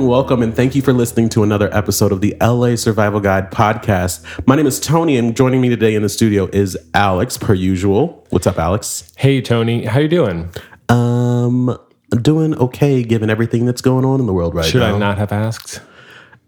Hello 0.00 0.14
and 0.14 0.18
welcome, 0.18 0.42
and 0.42 0.56
thank 0.56 0.74
you 0.74 0.80
for 0.80 0.94
listening 0.94 1.28
to 1.28 1.42
another 1.42 1.68
episode 1.76 2.10
of 2.10 2.22
the 2.22 2.34
LA 2.40 2.74
Survival 2.74 3.20
Guide 3.20 3.50
podcast. 3.50 4.24
My 4.46 4.56
name 4.56 4.66
is 4.66 4.80
Tony, 4.80 5.18
and 5.18 5.36
joining 5.36 5.60
me 5.60 5.68
today 5.68 5.94
in 5.94 6.00
the 6.00 6.08
studio 6.08 6.48
is 6.54 6.74
Alex, 6.94 7.36
per 7.36 7.52
usual. 7.52 8.26
What's 8.30 8.46
up, 8.46 8.58
Alex? 8.58 9.12
Hey 9.18 9.42
Tony, 9.42 9.84
how 9.84 10.00
you 10.00 10.08
doing? 10.08 10.48
Um, 10.88 11.78
doing 12.22 12.54
okay 12.56 13.02
given 13.02 13.28
everything 13.28 13.66
that's 13.66 13.82
going 13.82 14.06
on 14.06 14.20
in 14.20 14.26
the 14.26 14.32
world 14.32 14.54
right 14.54 14.64
Should 14.64 14.80
now. 14.80 14.94
I 14.94 14.98
not 14.98 15.18
have 15.18 15.32
asked? 15.32 15.82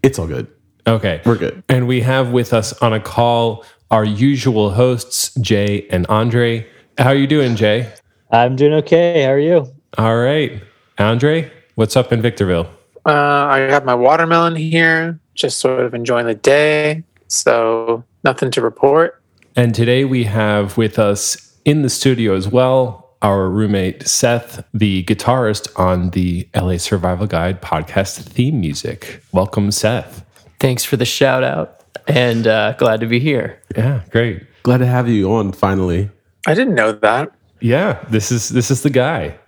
It's 0.02 0.18
all 0.18 0.26
good. 0.26 0.50
Okay, 0.86 1.20
We're 1.26 1.36
good. 1.36 1.62
And 1.68 1.86
we 1.86 2.00
have 2.00 2.30
with 2.30 2.54
us 2.54 2.72
on 2.80 2.94
a 2.94 3.00
call 3.00 3.66
our 3.90 4.06
usual 4.06 4.70
hosts, 4.70 5.34
Jay 5.34 5.86
and 5.90 6.06
Andre. 6.06 6.66
How 6.96 7.08
are 7.08 7.14
you 7.14 7.26
doing, 7.26 7.56
Jay? 7.56 7.92
I'm 8.30 8.56
doing 8.56 8.72
okay. 8.72 9.24
How 9.24 9.32
are 9.32 9.38
you? 9.38 9.66
All 9.98 10.16
right, 10.16 10.62
Andre, 10.96 11.52
what's 11.74 11.96
up 11.96 12.14
in 12.14 12.22
Victorville? 12.22 12.70
Uh, 13.04 13.10
I 13.12 13.66
got 13.68 13.84
my 13.84 13.94
watermelon 13.94 14.56
here, 14.56 15.18
just 15.34 15.58
sort 15.58 15.80
of 15.80 15.94
enjoying 15.94 16.26
the 16.26 16.34
day. 16.34 17.02
So 17.28 18.04
nothing 18.24 18.50
to 18.52 18.60
report. 18.60 19.22
And 19.56 19.74
today 19.74 20.04
we 20.04 20.24
have 20.24 20.76
with 20.76 20.98
us 20.98 21.56
in 21.64 21.82
the 21.82 21.90
studio 21.90 22.34
as 22.34 22.48
well 22.48 23.02
our 23.22 23.48
roommate 23.48 24.06
Seth, 24.06 24.64
the 24.74 25.04
guitarist 25.04 25.68
on 25.78 26.10
the 26.10 26.48
LA 26.56 26.76
Survival 26.76 27.26
Guide 27.26 27.62
podcast 27.62 28.20
theme 28.24 28.60
music. 28.60 29.22
Welcome, 29.30 29.70
Seth. 29.70 30.24
Thanks 30.58 30.84
for 30.84 30.96
the 30.96 31.04
shout 31.04 31.44
out 31.44 31.84
and 32.08 32.46
uh, 32.46 32.72
glad 32.72 33.00
to 33.00 33.06
be 33.06 33.20
here. 33.20 33.60
Yeah, 33.76 34.02
great. 34.10 34.42
Glad 34.64 34.78
to 34.78 34.86
have 34.86 35.08
you 35.08 35.32
on 35.32 35.52
finally. 35.52 36.10
I 36.46 36.54
didn't 36.54 36.74
know 36.74 36.92
that. 36.92 37.32
Yeah, 37.60 38.04
this 38.10 38.32
is 38.32 38.48
this 38.48 38.70
is 38.70 38.82
the 38.82 38.90
guy. 38.90 39.38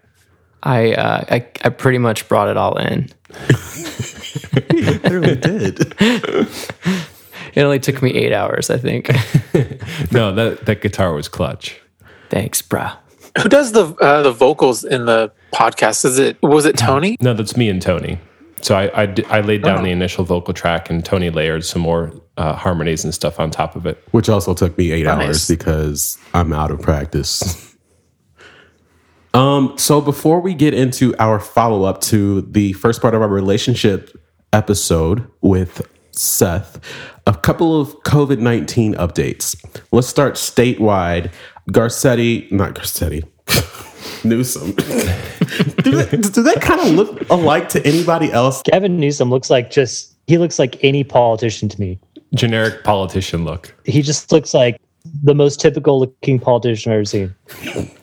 I, 0.65 0.95
uh, 0.95 1.25
I 1.31 1.47
I 1.63 1.69
pretty 1.69 1.99
much 1.99 2.27
brought 2.29 2.49
it 2.49 2.57
all 2.57 2.77
in. 2.79 3.11
I 4.55 5.09
really 5.11 5.37
did. 5.37 5.95
It 6.01 7.63
only 7.63 7.79
took 7.79 8.03
me 8.03 8.11
eight 8.15 8.33
hours, 8.33 8.71
I 8.71 8.79
think. 8.79 9.11
No, 10.11 10.35
that 10.35 10.67
that 10.67 10.81
guitar 10.81 11.13
was 11.15 11.29
clutch. 11.29 11.81
Thanks, 12.31 12.63
bro. 12.63 12.89
Who 13.43 13.49
does 13.49 13.73
the 13.73 13.95
uh, 14.01 14.23
the 14.23 14.33
vocals 14.33 14.85
in 14.85 15.07
the 15.07 15.31
podcast? 15.53 16.05
Is 16.05 16.19
it 16.19 16.41
was 16.43 16.67
it 16.67 16.77
Tony? 16.77 17.17
No, 17.21 17.35
that's 17.35 17.57
me 17.57 17.69
and 17.69 17.81
Tony. 17.83 18.19
So 18.63 18.75
I 18.77 19.03
I, 19.03 19.07
d- 19.07 19.25
I 19.27 19.41
laid 19.41 19.63
down 19.63 19.83
the 19.85 19.91
initial 19.91 20.25
vocal 20.25 20.55
track, 20.55 20.89
and 20.91 21.05
Tony 21.05 21.31
layered 21.31 21.65
some 21.65 21.83
more 21.83 22.13
uh, 22.37 22.55
harmonies 22.55 23.05
and 23.05 23.13
stuff 23.15 23.39
on 23.41 23.51
top 23.51 23.77
of 23.77 23.87
it. 23.87 24.03
Which 24.13 24.29
also 24.29 24.55
took 24.55 24.77
me 24.79 24.91
eight 24.93 25.05
Nice. 25.05 25.27
hours 25.27 25.49
because 25.49 26.19
I'm 26.33 26.53
out 26.53 26.71
of 26.71 26.81
practice. 26.81 27.74
um, 29.35 29.77
so 29.77 30.01
before 30.01 30.41
we 30.41 30.55
get 30.55 30.75
into 30.75 31.15
our 31.19 31.39
follow 31.41 31.85
up 31.85 32.01
to 32.03 32.43
the 32.43 32.73
first 32.75 33.03
part 33.03 33.15
of 33.15 33.21
our 33.21 33.29
relationship 33.29 34.17
episode 34.53 35.27
with 35.41 35.87
Seth, 36.13 36.81
a 37.27 37.35
couple 37.35 37.81
of 37.81 37.89
COVID 38.05 38.39
19 38.39 38.95
updates. 38.95 39.57
Let's 39.93 40.07
start 40.07 40.35
statewide. 40.35 41.33
Garcetti, 41.71 42.51
not 42.53 42.75
Garcetti, 42.75 43.25
Newsom. 44.25 44.73
do, 45.83 45.91
they, 45.97 46.17
do 46.17 46.43
they 46.43 46.55
kind 46.57 46.81
of 46.81 46.89
look 46.89 47.31
alike 47.31 47.69
to 47.71 47.85
anybody 47.87 48.31
else? 48.33 48.63
Gavin 48.63 49.01
Newsom 49.01 49.31
looks 49.31 49.51
like 49.51 49.71
just 49.71 50.15
he 50.27 50.39
looks 50.39 50.59
like 50.59 50.83
any 50.85 51.05
politician 51.05 51.69
to 51.69 51.81
me. 51.81 51.99
Generic 52.35 52.85
politician 52.85 53.45
look. 53.45 53.75
He 53.85 54.03
just 54.03 54.31
looks 54.33 54.55
like 54.55 54.81
the 55.05 55.35
most 55.35 55.61
typical 55.61 56.01
looking 56.01 56.39
politician 56.39 56.93
I've 56.93 56.97
ever 56.97 57.05
seen. 57.05 57.35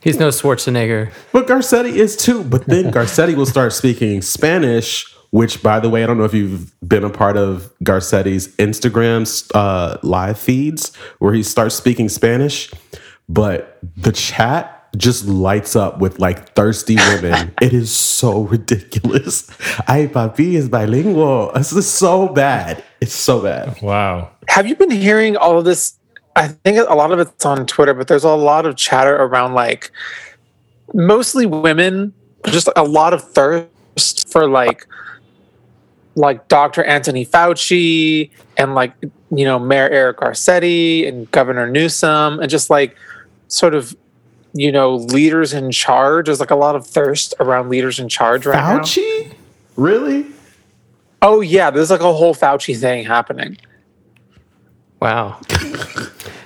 He's 0.02 0.20
no 0.20 0.30
Schwarzenegger. 0.30 1.12
But 1.32 1.48
Garcetti 1.48 1.94
is 1.96 2.16
too. 2.16 2.44
But 2.44 2.68
then 2.68 2.92
Garcetti 2.92 3.36
will 3.36 3.46
start 3.46 3.74
speaking 3.74 4.22
Spanish, 4.22 5.06
which, 5.32 5.64
by 5.64 5.80
the 5.80 5.90
way, 5.90 6.04
I 6.04 6.08
don't 6.08 6.18
know 6.18 6.26
if 6.26 6.34
you've 6.34 6.74
been 6.88 7.04
a 7.04 7.10
part 7.10 7.38
of 7.38 7.74
Garcetti's 7.84 8.56
Instagram 8.58 9.50
uh, 9.56 9.98
live 10.04 10.38
feeds 10.38 10.96
where 11.20 11.34
he 11.34 11.42
starts 11.44 11.76
speaking 11.76 12.08
Spanish, 12.08 12.72
but 13.28 13.80
the 13.98 14.12
chat 14.12 14.78
just 14.98 15.26
lights 15.26 15.76
up 15.76 16.00
with 16.00 16.20
like 16.20 16.54
thirsty 16.54 16.96
women. 16.96 17.54
it 17.62 17.74
is 17.74 17.92
so 17.92 18.42
ridiculous. 18.42 19.50
Ay, 19.88 20.08
papi 20.08 20.54
is 20.54 20.70
bilingual. 20.70 21.52
This 21.54 21.72
is 21.72 21.90
so 21.90 22.28
bad. 22.28 22.84
It's 23.00 23.14
so 23.14 23.42
bad. 23.42 23.82
Wow. 23.82 24.32
Have 24.50 24.68
you 24.68 24.76
been 24.76 24.92
hearing 24.92 25.38
all 25.38 25.58
of 25.58 25.66
this? 25.66 25.98
I 26.36 26.48
think 26.48 26.78
a 26.78 26.94
lot 26.94 27.12
of 27.12 27.20
it's 27.20 27.46
on 27.46 27.66
Twitter, 27.66 27.94
but 27.94 28.08
there's 28.08 28.24
a 28.24 28.36
lot 28.36 28.66
of 28.66 28.76
chatter 28.76 29.16
around 29.16 29.54
like 29.54 29.92
mostly 30.94 31.46
women, 31.46 32.14
just 32.48 32.70
a 32.76 32.84
lot 32.84 33.14
of 33.14 33.24
thirst 33.32 34.32
for 34.32 34.48
like 34.48 34.88
like 36.16 36.48
Dr. 36.48 36.84
Anthony 36.84 37.26
Fauci 37.26 38.30
and 38.58 38.76
like 38.76 38.94
you 39.02 39.46
know 39.46 39.60
Mayor 39.60 39.90
Eric 39.90 40.18
Garcetti 40.18 41.08
and 41.08 41.30
Governor 41.32 41.70
Newsom 41.70 42.40
and 42.40 42.50
just 42.50 42.70
like 42.70 42.96
sort 43.48 43.74
of 43.74 43.96
you 44.54 44.72
know 44.72 44.96
leaders 44.96 45.54
in 45.54 45.72
charge. 45.72 46.26
There's 46.28 46.40
like 46.40 46.52
a 46.52 46.56
lot 46.56 46.76
of 46.76 46.86
thirst 46.88 47.34
around 47.40 47.70
leaders 47.70 48.00
in 48.00 48.10
charge 48.10 48.46
right 48.46 48.56
now. 48.56 48.80
Fauci? 48.80 49.34
Really? 49.76 50.28
Oh 51.22 51.42
yeah, 51.42 51.70
there's 51.70 51.92
like 51.92 52.02
a 52.02 52.14
whole 52.14 52.34
Fauci 52.34 52.78
thing 52.78 53.06
happening. 53.06 53.58
Wow. 55.02 55.40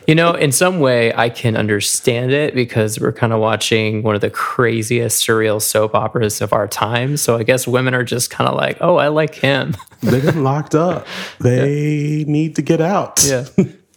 you 0.08 0.16
know, 0.16 0.34
in 0.34 0.52
some 0.54 0.80
way, 0.80 1.14
I 1.14 1.30
can 1.30 1.58
understand 1.58 2.32
it 2.32 2.56
because 2.56 3.00
we're 3.00 3.12
kind 3.12 3.34
of 3.34 3.42
watching 3.42 4.02
one 4.02 4.16
of 4.16 4.22
the 4.22 4.30
craziest 4.30 5.26
surreal 5.26 5.62
soap 5.62 5.94
operas 5.94 6.40
of 6.40 6.54
our 6.54 6.68
time. 6.68 7.18
So 7.18 7.38
I 7.38 7.44
guess 7.44 7.68
women 7.68 7.94
are 7.94 8.06
just 8.06 8.30
kind 8.30 8.50
of 8.50 8.56
like, 8.56 8.78
oh, 8.80 8.96
I 8.96 9.10
like 9.10 9.36
him. 9.36 9.76
They've 10.02 10.24
been 10.24 10.44
locked 10.44 10.74
up. 10.74 11.06
They 11.42 12.24
need 12.28 12.56
to 12.56 12.62
get 12.62 12.80
out. 12.82 13.24
yeah. 13.26 13.46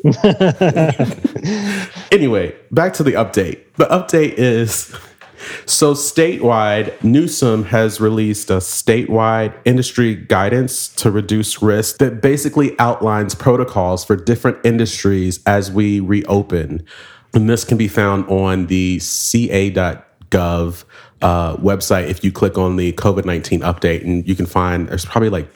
Anyway, 2.10 2.54
back 2.70 2.94
to 2.94 3.02
the 3.02 3.12
update. 3.12 3.60
The 3.76 3.86
update 3.86 4.34
is 4.34 4.94
so 5.66 5.94
statewide, 5.94 7.02
Newsom 7.02 7.64
has 7.64 8.00
released 8.00 8.50
a 8.50 8.56
statewide 8.56 9.54
industry 9.64 10.14
guidance 10.14 10.88
to 10.88 11.10
reduce 11.10 11.62
risk 11.62 11.98
that 11.98 12.20
basically 12.20 12.78
outlines 12.78 13.34
protocols 13.34 14.04
for 14.04 14.16
different 14.16 14.58
industries 14.64 15.40
as 15.46 15.70
we 15.70 16.00
reopen. 16.00 16.84
And 17.34 17.48
this 17.48 17.64
can 17.64 17.76
be 17.76 17.88
found 17.88 18.26
on 18.28 18.66
the 18.66 18.98
ca.gov 19.00 20.84
uh, 21.20 21.56
website 21.56 22.08
if 22.08 22.24
you 22.24 22.32
click 22.32 22.56
on 22.56 22.76
the 22.76 22.92
COVID 22.92 23.24
19 23.24 23.60
update, 23.60 24.02
and 24.02 24.26
you 24.26 24.34
can 24.34 24.46
find 24.46 24.88
there's 24.88 25.04
probably 25.04 25.30
like 25.30 25.48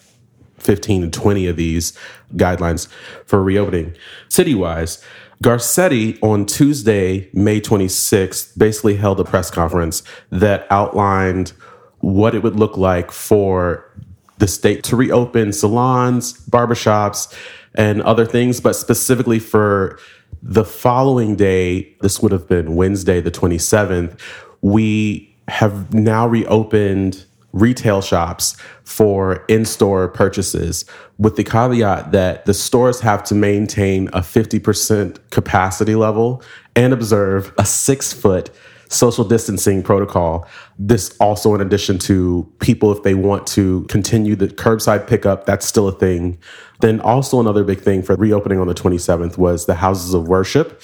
15 0.59 1.03
to 1.03 1.11
20 1.11 1.47
of 1.49 1.57
these 1.57 1.97
guidelines 2.35 2.89
for 3.27 3.43
reopening 3.43 3.95
city-wise. 4.29 5.03
Garcetti 5.43 6.23
on 6.23 6.47
Tuesday, 6.47 7.29
May 7.33 7.61
26th, 7.61 8.57
basically 8.57 8.95
held 8.95 9.19
a 9.19 9.25
press 9.25 9.51
conference 9.51 10.05
that 10.31 10.69
outlined 10.71 11.53
what 11.99 12.37
it 12.37 12.45
would 12.45 12.57
look 12.57 12.77
like 12.77 13.11
for 13.11 13.91
the 14.39 14.47
state 14.47 14.85
to 14.85 14.97
reopen 14.97 15.53
salons, 15.53 16.33
barbershops, 16.47 17.37
and 17.75 18.03
other 18.03 18.25
things, 18.25 18.61
but 18.61 18.75
specifically 18.77 19.41
for 19.41 19.99
the 20.43 20.65
following 20.65 21.35
day, 21.35 21.93
this 22.03 22.21
would 22.21 22.31
have 22.31 22.47
been 22.47 22.77
Wednesday, 22.77 23.21
the 23.21 23.31
27th, 23.31 24.19
we 24.61 25.35
have 25.49 25.93
now 25.93 26.27
reopened 26.27 27.25
retail 27.53 28.01
shops 28.01 28.57
for 28.85 29.45
in 29.47 29.65
store 29.65 30.09
purchases 30.09 30.85
with 31.19 31.37
the 31.37 31.45
caveat 31.45 32.13
that 32.13 32.47
the 32.47 32.55
stores 32.55 33.01
have 33.01 33.23
to 33.25 33.35
maintain 33.35 34.09
a 34.09 34.21
50% 34.21 35.19
capacity 35.31 35.95
level 35.95 36.43
and 36.75 36.93
observe 36.93 37.53
a 37.59 37.65
six 37.65 38.13
foot 38.13 38.51
social 38.93 39.25
distancing 39.25 39.83
protocol. 39.83 40.47
This 40.79 41.17
also, 41.19 41.55
in 41.55 41.61
addition 41.61 41.99
to 42.01 42.51
people, 42.61 42.93
if 42.93 43.03
they 43.03 43.15
want 43.15 43.47
to 43.49 43.85
continue 43.85 44.37
the 44.37 44.49
curbside 44.49 45.07
pickup, 45.07 45.47
that's 45.47 45.67
still 45.67 45.89
a 45.89 45.93
thing. 45.93 46.39
Then, 46.81 47.01
also, 47.01 47.41
another 47.41 47.65
big 47.65 47.81
thing 47.81 48.03
for 48.03 48.15
reopening 48.17 48.61
on 48.61 48.67
the 48.67 48.75
27th 48.75 49.39
was 49.39 49.67
the 49.67 49.77
houses 49.77 50.15
of 50.15 50.29
worship. 50.29 50.83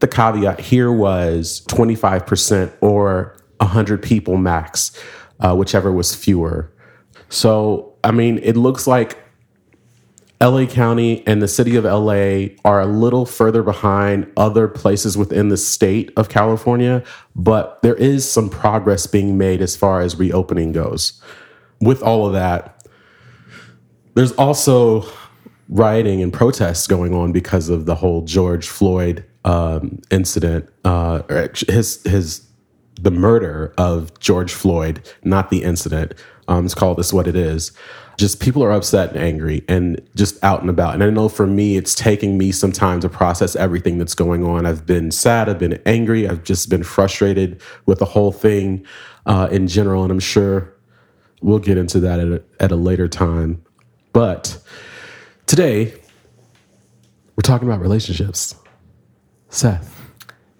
The 0.00 0.08
caveat 0.08 0.60
here 0.60 0.92
was 0.92 1.62
25% 1.68 2.72
or 2.80 3.36
100 3.58 4.02
people 4.02 4.36
max, 4.36 4.92
uh, 5.40 5.54
whichever 5.54 5.92
was 5.92 6.14
fewer. 6.14 6.72
So, 7.28 7.94
I 8.04 8.10
mean, 8.10 8.38
it 8.42 8.56
looks 8.56 8.86
like 8.86 9.18
LA 10.40 10.66
County 10.66 11.26
and 11.26 11.40
the 11.40 11.48
city 11.48 11.76
of 11.76 11.84
LA 11.84 12.54
are 12.64 12.80
a 12.80 12.86
little 12.86 13.24
further 13.24 13.62
behind 13.62 14.30
other 14.36 14.68
places 14.68 15.16
within 15.16 15.48
the 15.48 15.56
state 15.56 16.12
of 16.16 16.28
California, 16.28 17.02
but 17.34 17.80
there 17.82 17.94
is 17.94 18.30
some 18.30 18.50
progress 18.50 19.06
being 19.06 19.38
made 19.38 19.62
as 19.62 19.76
far 19.76 20.00
as 20.00 20.16
reopening 20.16 20.72
goes. 20.72 21.20
With 21.80 22.02
all 22.02 22.26
of 22.26 22.34
that, 22.34 22.86
there's 24.14 24.32
also 24.32 25.06
rioting 25.68 26.22
and 26.22 26.32
protests 26.32 26.86
going 26.86 27.14
on 27.14 27.32
because 27.32 27.68
of 27.68 27.86
the 27.86 27.94
whole 27.94 28.22
George 28.22 28.68
Floyd 28.68 29.24
um, 29.44 30.00
incident, 30.10 30.68
uh, 30.84 31.22
his 31.68 32.02
his 32.02 32.46
the 33.00 33.10
murder 33.10 33.72
of 33.78 34.18
George 34.20 34.52
Floyd, 34.52 35.00
not 35.24 35.50
the 35.50 35.62
incident. 35.62 36.14
Um, 36.48 36.64
it's 36.64 36.74
called 36.74 36.98
This 36.98 37.12
What 37.12 37.26
It 37.26 37.36
Is. 37.36 37.72
Just 38.16 38.40
people 38.40 38.64
are 38.64 38.72
upset 38.72 39.10
and 39.10 39.18
angry 39.18 39.62
and 39.68 40.00
just 40.14 40.42
out 40.42 40.62
and 40.62 40.70
about. 40.70 40.94
And 40.94 41.04
I 41.04 41.10
know 41.10 41.28
for 41.28 41.46
me, 41.46 41.76
it's 41.76 41.94
taking 41.94 42.38
me 42.38 42.50
some 42.52 42.72
time 42.72 43.00
to 43.00 43.08
process 43.10 43.54
everything 43.56 43.98
that's 43.98 44.14
going 44.14 44.42
on. 44.42 44.64
I've 44.64 44.86
been 44.86 45.10
sad, 45.10 45.48
I've 45.50 45.58
been 45.58 45.80
angry, 45.84 46.26
I've 46.26 46.42
just 46.42 46.70
been 46.70 46.82
frustrated 46.82 47.60
with 47.84 47.98
the 47.98 48.06
whole 48.06 48.32
thing 48.32 48.86
uh, 49.26 49.48
in 49.50 49.68
general. 49.68 50.02
And 50.02 50.10
I'm 50.10 50.20
sure 50.20 50.72
we'll 51.42 51.58
get 51.58 51.76
into 51.76 52.00
that 52.00 52.18
at 52.20 52.28
a, 52.28 52.42
at 52.60 52.72
a 52.72 52.76
later 52.76 53.06
time. 53.08 53.62
But 54.14 54.58
today, 55.44 55.92
we're 57.36 57.42
talking 57.42 57.68
about 57.68 57.80
relationships. 57.82 58.54
Seth, 59.50 59.92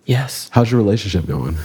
Yes. 0.04 0.50
how's 0.52 0.70
your 0.70 0.78
relationship 0.80 1.26
going? 1.26 1.56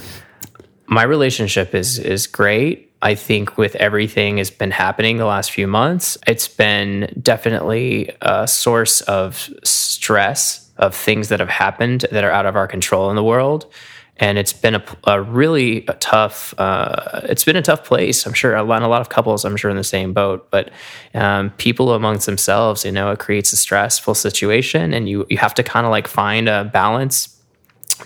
My 0.91 1.03
relationship 1.03 1.73
is 1.73 1.97
is 1.97 2.27
great. 2.27 2.91
I 3.01 3.15
think 3.15 3.57
with 3.57 3.75
everything 3.77 4.39
has 4.39 4.51
been 4.51 4.71
happening 4.71 5.15
the 5.15 5.25
last 5.25 5.51
few 5.51 5.65
months, 5.65 6.17
it's 6.27 6.49
been 6.49 7.17
definitely 7.21 8.11
a 8.21 8.45
source 8.45 8.99
of 9.01 9.49
stress 9.63 10.69
of 10.77 10.93
things 10.93 11.29
that 11.29 11.39
have 11.39 11.47
happened 11.47 12.05
that 12.11 12.25
are 12.25 12.31
out 12.31 12.45
of 12.45 12.57
our 12.57 12.67
control 12.67 13.09
in 13.09 13.15
the 13.15 13.23
world. 13.23 13.71
And 14.17 14.37
it's 14.37 14.51
been 14.51 14.75
a, 14.75 14.83
a 15.05 15.21
really 15.21 15.81
tough. 16.01 16.53
Uh, 16.57 17.21
it's 17.23 17.45
been 17.45 17.55
a 17.55 17.61
tough 17.61 17.85
place. 17.85 18.25
I'm 18.27 18.33
sure 18.33 18.53
a 18.53 18.61
lot, 18.61 18.83
a 18.83 18.87
lot 18.87 18.99
of 18.99 19.07
couples. 19.07 19.45
I'm 19.45 19.55
sure 19.55 19.71
in 19.71 19.77
the 19.77 19.85
same 19.85 20.11
boat. 20.11 20.51
But 20.51 20.71
um, 21.13 21.51
people 21.51 21.93
amongst 21.93 22.25
themselves, 22.25 22.83
you 22.83 22.91
know, 22.91 23.11
it 23.11 23.19
creates 23.19 23.53
a 23.53 23.57
stressful 23.57 24.15
situation, 24.15 24.93
and 24.93 25.07
you 25.07 25.25
you 25.29 25.37
have 25.37 25.53
to 25.53 25.63
kind 25.63 25.85
of 25.85 25.89
like 25.89 26.09
find 26.09 26.49
a 26.49 26.65
balance 26.65 27.41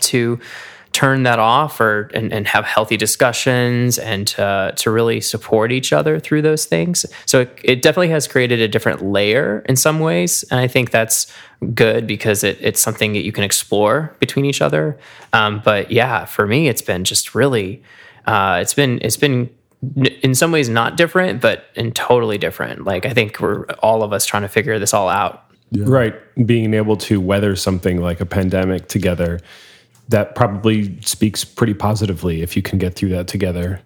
to 0.02 0.40
turn 0.96 1.24
that 1.24 1.40
off 1.40 1.82
or 1.82 2.10
and, 2.14 2.32
and 2.32 2.48
have 2.48 2.64
healthy 2.64 2.96
discussions 2.96 4.00
and 4.00 4.28
to, 4.28 4.72
to 4.78 4.90
really 4.90 5.20
support 5.20 5.70
each 5.74 5.92
other 5.92 6.22
through 6.22 6.42
those 6.42 6.64
things. 6.64 7.06
So 7.26 7.42
it, 7.42 7.60
it 7.64 7.82
definitely 7.82 8.10
has 8.10 8.30
created 8.30 8.62
a 8.62 8.68
different 8.70 9.04
layer 9.04 9.62
in 9.68 9.76
some 9.76 10.00
ways. 10.00 10.44
And 10.44 10.60
i 10.62 10.68
think 10.68 10.92
that's 10.92 11.28
good 11.74 12.08
because 12.08 12.46
it, 12.46 12.58
it's 12.62 12.80
something 12.80 13.12
that 13.12 13.26
you 13.26 13.34
can 13.34 13.44
explore 13.44 14.16
between 14.22 14.46
each 14.46 14.62
other. 14.62 14.98
Um, 15.34 15.62
but 15.66 15.92
yeah 15.92 16.24
for 16.24 16.48
me 16.48 16.70
it's 16.70 16.82
been 16.82 17.04
just 17.04 17.36
really 17.36 17.84
uh, 18.26 18.60
it's 18.62 18.74
been 18.74 19.00
it's 19.02 19.18
been 19.18 19.50
in 20.24 20.34
some 20.34 20.52
ways 20.54 20.70
not 20.70 20.96
different 20.96 21.42
but 21.42 21.66
in 21.76 21.92
totally 21.92 22.38
different. 22.38 22.86
Like 22.86 23.06
i 23.06 23.12
think 23.12 23.42
we're 23.42 23.66
all 23.84 24.02
of 24.02 24.14
us 24.14 24.26
trying 24.26 24.44
to 24.44 24.50
figure 24.50 24.80
this 24.80 24.94
all 24.94 25.10
out. 25.10 25.42
Right. 25.74 26.16
Being 26.46 26.74
able 26.74 26.96
to 26.98 27.20
weather 27.20 27.58
something 27.58 28.00
like 28.00 28.22
a 28.22 28.26
pandemic 28.26 28.88
together, 28.88 29.42
that 30.10 30.36
probably 30.36 31.00
speaks 31.02 31.44
pretty 31.44 31.74
positively 31.74 32.42
if 32.42 32.56
you 32.56 32.62
can 32.62 32.78
get 32.78 32.96
through 32.96 33.10
that 33.10 33.28
together. 33.28 33.82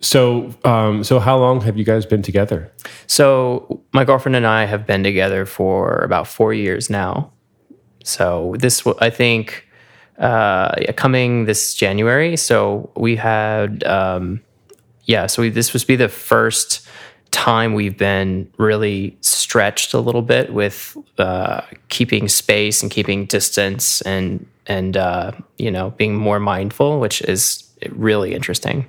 So, 0.00 0.54
um, 0.64 1.02
so 1.02 1.18
how 1.18 1.38
long 1.38 1.60
have 1.62 1.76
you 1.76 1.84
guys 1.84 2.06
been 2.06 2.22
together? 2.22 2.72
So 3.06 3.82
my 3.92 4.04
girlfriend 4.04 4.36
and 4.36 4.46
I 4.46 4.64
have 4.64 4.86
been 4.86 5.02
together 5.02 5.44
for 5.44 5.98
about 5.98 6.28
four 6.28 6.54
years 6.54 6.88
now. 6.88 7.32
So 8.04 8.54
this, 8.58 8.86
I 9.00 9.10
think, 9.10 9.66
uh, 10.18 10.92
coming 10.96 11.46
this 11.46 11.74
January. 11.74 12.36
So 12.36 12.90
we 12.96 13.16
had, 13.16 13.84
um, 13.84 14.40
yeah. 15.04 15.26
So 15.26 15.42
we, 15.42 15.50
this 15.50 15.72
was 15.72 15.84
be 15.84 15.96
the 15.96 16.08
first 16.08 16.86
time 17.30 17.74
we've 17.74 17.96
been 17.96 18.50
really 18.58 19.16
stretched 19.20 19.94
a 19.94 20.00
little 20.00 20.22
bit 20.22 20.52
with 20.52 20.96
uh, 21.18 21.62
keeping 21.88 22.28
space 22.28 22.82
and 22.82 22.90
keeping 22.90 23.26
distance 23.26 24.00
and 24.02 24.46
and 24.66 24.96
uh, 24.96 25.32
you 25.56 25.70
know 25.70 25.90
being 25.90 26.14
more 26.16 26.40
mindful, 26.40 27.00
which 27.00 27.20
is 27.22 27.68
really 27.90 28.34
interesting. 28.34 28.86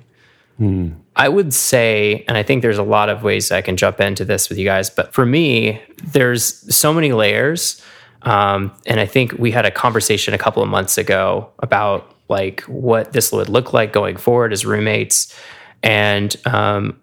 I 1.16 1.28
would 1.28 1.54
say, 1.54 2.24
and 2.28 2.36
I 2.36 2.42
think 2.42 2.62
there's 2.62 2.78
a 2.78 2.82
lot 2.82 3.08
of 3.08 3.22
ways 3.22 3.50
I 3.50 3.62
can 3.62 3.76
jump 3.76 3.98
into 4.00 4.24
this 4.26 4.48
with 4.48 4.58
you 4.58 4.64
guys, 4.64 4.90
but 4.90 5.14
for 5.14 5.24
me, 5.24 5.82
there's 6.04 6.74
so 6.74 6.92
many 6.92 7.12
layers. 7.12 7.82
Um, 8.22 8.72
and 8.84 9.00
I 9.00 9.06
think 9.06 9.32
we 9.32 9.50
had 9.50 9.64
a 9.64 9.70
conversation 9.70 10.34
a 10.34 10.38
couple 10.38 10.62
of 10.62 10.68
months 10.68 10.98
ago 10.98 11.50
about 11.60 12.14
like 12.28 12.60
what 12.62 13.12
this 13.12 13.32
would 13.32 13.48
look 13.48 13.72
like 13.72 13.92
going 13.92 14.16
forward 14.16 14.52
as 14.52 14.66
roommates. 14.66 15.34
And 15.82 16.36
um, 16.44 17.00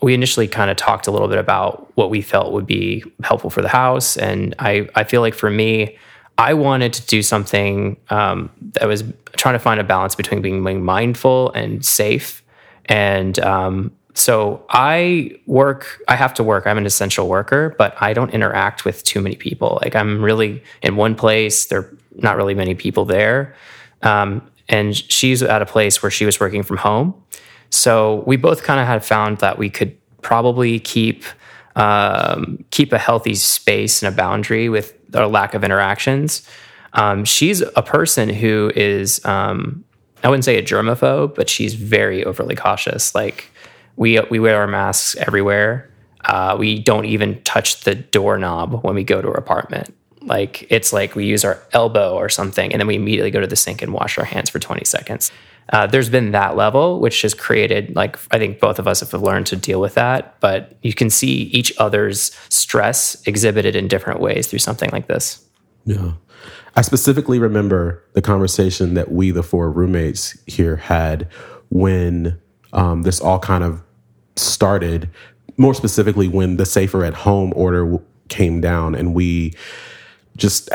we 0.00 0.14
initially 0.14 0.46
kind 0.46 0.70
of 0.70 0.76
talked 0.76 1.06
a 1.06 1.10
little 1.10 1.28
bit 1.28 1.38
about 1.38 1.90
what 1.96 2.10
we 2.10 2.20
felt 2.22 2.52
would 2.52 2.66
be 2.66 3.04
helpful 3.22 3.50
for 3.50 3.62
the 3.62 3.68
house. 3.68 4.16
And 4.16 4.54
I, 4.58 4.88
I 4.94 5.04
feel 5.04 5.20
like 5.20 5.34
for 5.34 5.50
me, 5.50 5.96
I 6.38 6.54
wanted 6.54 6.92
to 6.92 7.06
do 7.06 7.22
something 7.22 7.96
um, 8.10 8.50
that 8.74 8.86
was 8.86 9.02
trying 9.36 9.54
to 9.54 9.58
find 9.58 9.80
a 9.80 9.84
balance 9.84 10.14
between 10.14 10.40
being 10.40 10.62
mindful 10.84 11.50
and 11.52 11.84
safe. 11.84 12.44
And 12.84 13.38
um, 13.40 13.92
so 14.14 14.64
I 14.70 15.32
work, 15.46 16.00
I 16.06 16.14
have 16.14 16.32
to 16.34 16.44
work. 16.44 16.66
I'm 16.66 16.78
an 16.78 16.86
essential 16.86 17.28
worker, 17.28 17.74
but 17.76 18.00
I 18.00 18.12
don't 18.12 18.30
interact 18.30 18.84
with 18.84 19.02
too 19.02 19.20
many 19.20 19.34
people. 19.34 19.80
Like 19.82 19.96
I'm 19.96 20.22
really 20.22 20.62
in 20.80 20.96
one 20.96 21.16
place, 21.16 21.66
there 21.66 21.80
are 21.80 21.96
not 22.14 22.36
really 22.36 22.54
many 22.54 22.76
people 22.76 23.04
there. 23.04 23.54
Um, 24.02 24.48
and 24.68 24.96
she's 24.96 25.42
at 25.42 25.60
a 25.60 25.66
place 25.66 26.02
where 26.02 26.10
she 26.10 26.24
was 26.24 26.38
working 26.38 26.62
from 26.62 26.76
home. 26.76 27.14
So 27.70 28.22
we 28.26 28.36
both 28.36 28.62
kind 28.62 28.80
of 28.80 28.86
had 28.86 29.04
found 29.04 29.38
that 29.38 29.58
we 29.58 29.70
could 29.70 29.96
probably 30.22 30.78
keep 30.80 31.24
um, 31.76 32.64
keep 32.70 32.92
a 32.92 32.98
healthy 32.98 33.34
space 33.34 34.02
and 34.02 34.12
a 34.12 34.16
boundary 34.16 34.68
with 34.68 34.94
our 35.14 35.28
lack 35.28 35.54
of 35.54 35.62
interactions. 35.62 36.48
Um, 36.94 37.24
she's 37.24 37.60
a 37.60 37.82
person 37.82 38.28
who 38.28 38.72
is 38.74 39.24
um, 39.24 39.84
I 40.24 40.28
wouldn't 40.28 40.44
say 40.44 40.58
a 40.58 40.62
germaphobe, 40.62 41.34
but 41.34 41.48
she's 41.48 41.74
very 41.74 42.24
overly 42.24 42.56
cautious. 42.56 43.14
Like 43.14 43.50
we 43.96 44.20
we 44.30 44.40
wear 44.40 44.56
our 44.60 44.66
masks 44.66 45.14
everywhere. 45.16 45.90
Uh, 46.24 46.56
we 46.58 46.78
don't 46.78 47.04
even 47.04 47.40
touch 47.42 47.80
the 47.84 47.94
doorknob 47.94 48.82
when 48.82 48.94
we 48.94 49.04
go 49.04 49.22
to 49.22 49.28
her 49.28 49.34
apartment. 49.34 49.94
Like 50.22 50.66
it's 50.70 50.92
like 50.92 51.14
we 51.14 51.24
use 51.24 51.44
our 51.44 51.60
elbow 51.72 52.14
or 52.14 52.28
something, 52.28 52.72
and 52.72 52.80
then 52.80 52.86
we 52.86 52.96
immediately 52.96 53.30
go 53.30 53.40
to 53.40 53.46
the 53.46 53.56
sink 53.56 53.82
and 53.82 53.92
wash 53.92 54.18
our 54.18 54.24
hands 54.24 54.50
for 54.50 54.58
20 54.58 54.84
seconds. 54.84 55.30
Uh, 55.70 55.86
there's 55.86 56.08
been 56.08 56.32
that 56.32 56.56
level, 56.56 56.98
which 56.98 57.22
has 57.22 57.34
created 57.34 57.94
like 57.94 58.18
I 58.30 58.38
think 58.38 58.58
both 58.60 58.78
of 58.78 58.88
us 58.88 59.00
have 59.00 59.22
learned 59.22 59.46
to 59.46 59.56
deal 59.56 59.80
with 59.80 59.94
that. 59.94 60.40
But 60.40 60.76
you 60.82 60.94
can 60.94 61.10
see 61.10 61.42
each 61.42 61.72
other's 61.78 62.36
stress 62.48 63.22
exhibited 63.26 63.76
in 63.76 63.88
different 63.88 64.20
ways 64.20 64.46
through 64.46 64.60
something 64.60 64.90
like 64.90 65.06
this. 65.06 65.44
Yeah. 65.84 66.12
I 66.76 66.82
specifically 66.82 67.38
remember 67.38 68.04
the 68.12 68.22
conversation 68.22 68.94
that 68.94 69.10
we, 69.10 69.30
the 69.30 69.42
four 69.42 69.70
roommates 69.70 70.38
here, 70.46 70.76
had 70.76 71.28
when 71.70 72.38
um, 72.72 73.02
this 73.02 73.20
all 73.20 73.38
kind 73.38 73.64
of 73.64 73.82
started. 74.36 75.10
More 75.56 75.74
specifically, 75.74 76.28
when 76.28 76.56
the 76.56 76.66
safer 76.66 77.04
at 77.04 77.14
home 77.14 77.52
order 77.56 77.98
came 78.28 78.60
down, 78.60 78.94
and 78.94 79.12
we 79.12 79.54
just 80.38 80.70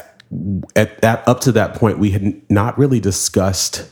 at 0.75 1.01
that 1.01 1.27
up 1.27 1.39
to 1.41 1.51
that 1.51 1.75
point 1.75 1.99
we 1.99 2.11
had 2.11 2.41
not 2.49 2.77
really 2.77 2.99
discussed 2.99 3.89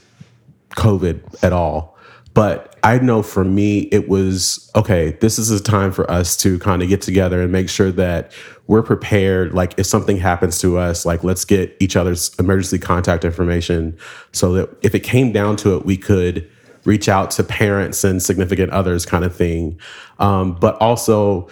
COVID 0.76 1.44
at 1.44 1.54
all. 1.54 1.98
But 2.34 2.78
I 2.84 2.98
know 3.00 3.24
for 3.24 3.44
me, 3.44 3.82
it 3.92 4.08
was 4.08 4.72
okay, 4.76 5.18
this 5.20 5.38
is 5.38 5.52
a 5.52 5.62
time 5.62 5.92
for 5.92 6.10
us 6.10 6.38
to 6.38 6.60
kind 6.60 6.82
of 6.82 6.90
get 6.90 7.02
together 7.02 7.42
and 7.42 7.52
make 7.52 7.70
sure 7.70 7.92
that 7.92 8.32
we're 8.68 8.84
prepared. 8.84 9.54
Like, 9.54 9.78
if 9.78 9.86
something 9.86 10.18
happens 10.18 10.60
to 10.60 10.78
us, 10.78 11.06
like, 11.06 11.24
let's 11.24 11.44
get 11.44 11.76
each 11.80 11.96
other's 11.96 12.34
emergency 12.40 12.80
contact 12.80 13.26
information 13.26 13.98
so 14.32 14.54
that 14.54 14.70
if 14.82 14.96
it 14.96 15.02
came 15.02 15.34
down 15.34 15.58
to 15.58 15.76
it, 15.76 15.86
we 15.86 15.98
could 15.98 16.50
reach 16.86 17.10
out 17.10 17.32
to 17.32 17.44
parents 17.44 18.04
and 18.04 18.24
significant 18.24 18.72
others, 18.72 19.06
kind 19.06 19.26
of 19.26 19.36
thing. 19.36 19.78
Um, 20.20 20.54
but 20.54 20.76
also, 20.76 21.50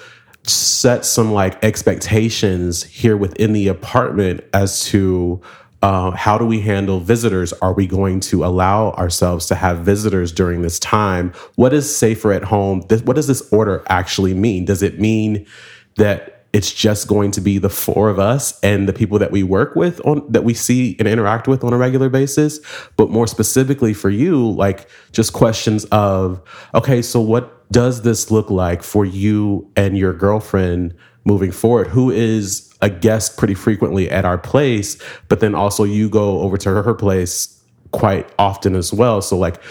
set 0.50 1.06
some 1.06 1.32
like 1.32 1.64
expectations 1.64 2.84
here 2.84 3.16
within 3.18 3.54
the 3.54 3.68
apartment 3.68 4.42
as 4.54 4.86
to 4.86 5.42
uh, 5.82 6.12
how 6.12 6.38
do 6.38 6.46
we 6.46 6.60
handle 6.60 7.00
visitors? 7.00 7.54
Are 7.54 7.74
we 7.74 7.88
going 7.88 8.20
to 8.22 8.44
allow 8.44 8.92
ourselves 8.92 9.46
to 9.48 9.56
have 9.56 9.80
visitors 9.80 10.32
during 10.32 10.62
this 10.62 10.78
time? 10.80 11.32
What 11.56 11.74
is 11.74 11.96
safer 11.96 12.34
at 12.34 12.44
home? 12.44 12.84
Th- 12.84 13.04
what 13.04 13.16
does 13.16 13.28
this 13.28 13.42
order 13.54 13.84
actually 13.88 14.34
mean? 14.34 14.66
Does 14.66 14.84
it 14.84 15.00
mean 15.00 15.46
that 15.96 16.46
it's 16.52 16.74
just 16.74 17.08
going 17.08 17.32
to 17.32 17.42
be 17.42 17.60
the 17.60 17.70
four 17.70 18.10
of 18.10 18.20
us 18.20 18.60
and 18.62 18.90
the 18.90 18.94
people 18.94 19.20
that 19.20 19.32
we 19.32 19.44
work 19.44 19.76
with 19.76 20.04
on 20.06 20.26
that 20.32 20.44
we 20.44 20.54
see 20.54 20.96
and 20.98 21.08
interact 21.08 21.48
with 21.48 21.64
on 21.64 21.72
a 21.72 21.78
regular 21.78 22.10
basis? 22.10 22.60
But 22.98 23.10
more 23.10 23.28
specifically 23.28 23.94
for 23.94 24.10
you, 24.10 24.52
like 24.52 24.90
just 25.14 25.32
questions 25.32 25.86
of, 25.86 26.42
okay, 26.74 27.02
so 27.02 27.22
what 27.22 27.59
does 27.72 28.02
this 28.02 28.32
look 28.32 28.50
like 28.50 28.84
for 28.84 29.06
you 29.06 29.70
and 29.76 29.98
your 29.98 30.14
girlfriend 30.14 30.96
moving 31.26 31.52
forward? 31.52 31.88
Who 31.88 32.10
is 32.12 32.74
a 32.82 32.90
guest 32.90 33.38
pretty 33.38 33.54
frequently 33.54 34.10
at 34.10 34.26
our 34.26 34.38
place, 34.38 34.98
but 35.28 35.40
then 35.40 35.54
also 35.54 35.84
you 35.84 36.10
go 36.10 36.40
over 36.40 36.58
to 36.58 36.70
her 36.70 36.94
place 36.94 37.62
quite 37.92 38.30
often 38.38 38.76
as 38.76 38.94
well. 38.94 39.22
So 39.22 39.38
like 39.38 39.62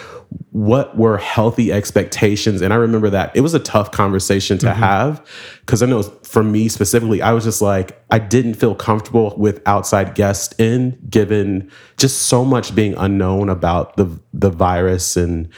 what 0.51 0.97
were 0.97 1.17
healthy 1.17 1.73
expectations? 1.73 2.61
And 2.61 2.73
I 2.73 2.77
remember 2.77 3.11
that 3.11 3.35
it 3.35 3.41
was 3.41 3.55
a 3.55 3.59
tough 3.59 3.93
conversation 3.93 4.59
to 4.59 4.67
mm-hmm. 4.67 4.79
have 4.79 5.27
because 5.61 5.83
I 5.83 5.87
know 5.87 6.03
for 6.03 6.43
me 6.43 6.69
specifically, 6.69 7.23
I 7.23 7.33
was 7.33 7.45
just 7.45 7.63
like, 7.63 8.03
I 8.11 8.19
didn't 8.19 8.55
feel 8.55 8.75
comfortable 8.75 9.35
with 9.37 9.63
outside 9.67 10.15
guests 10.15 10.55
in 10.59 10.99
given 11.09 11.71
just 11.97 12.23
so 12.23 12.45
much 12.45 12.75
being 12.75 12.95
unknown 12.97 13.49
about 13.49 13.97
the 13.97 14.21
the 14.33 14.51
virus 14.51 15.17
and 15.17 15.49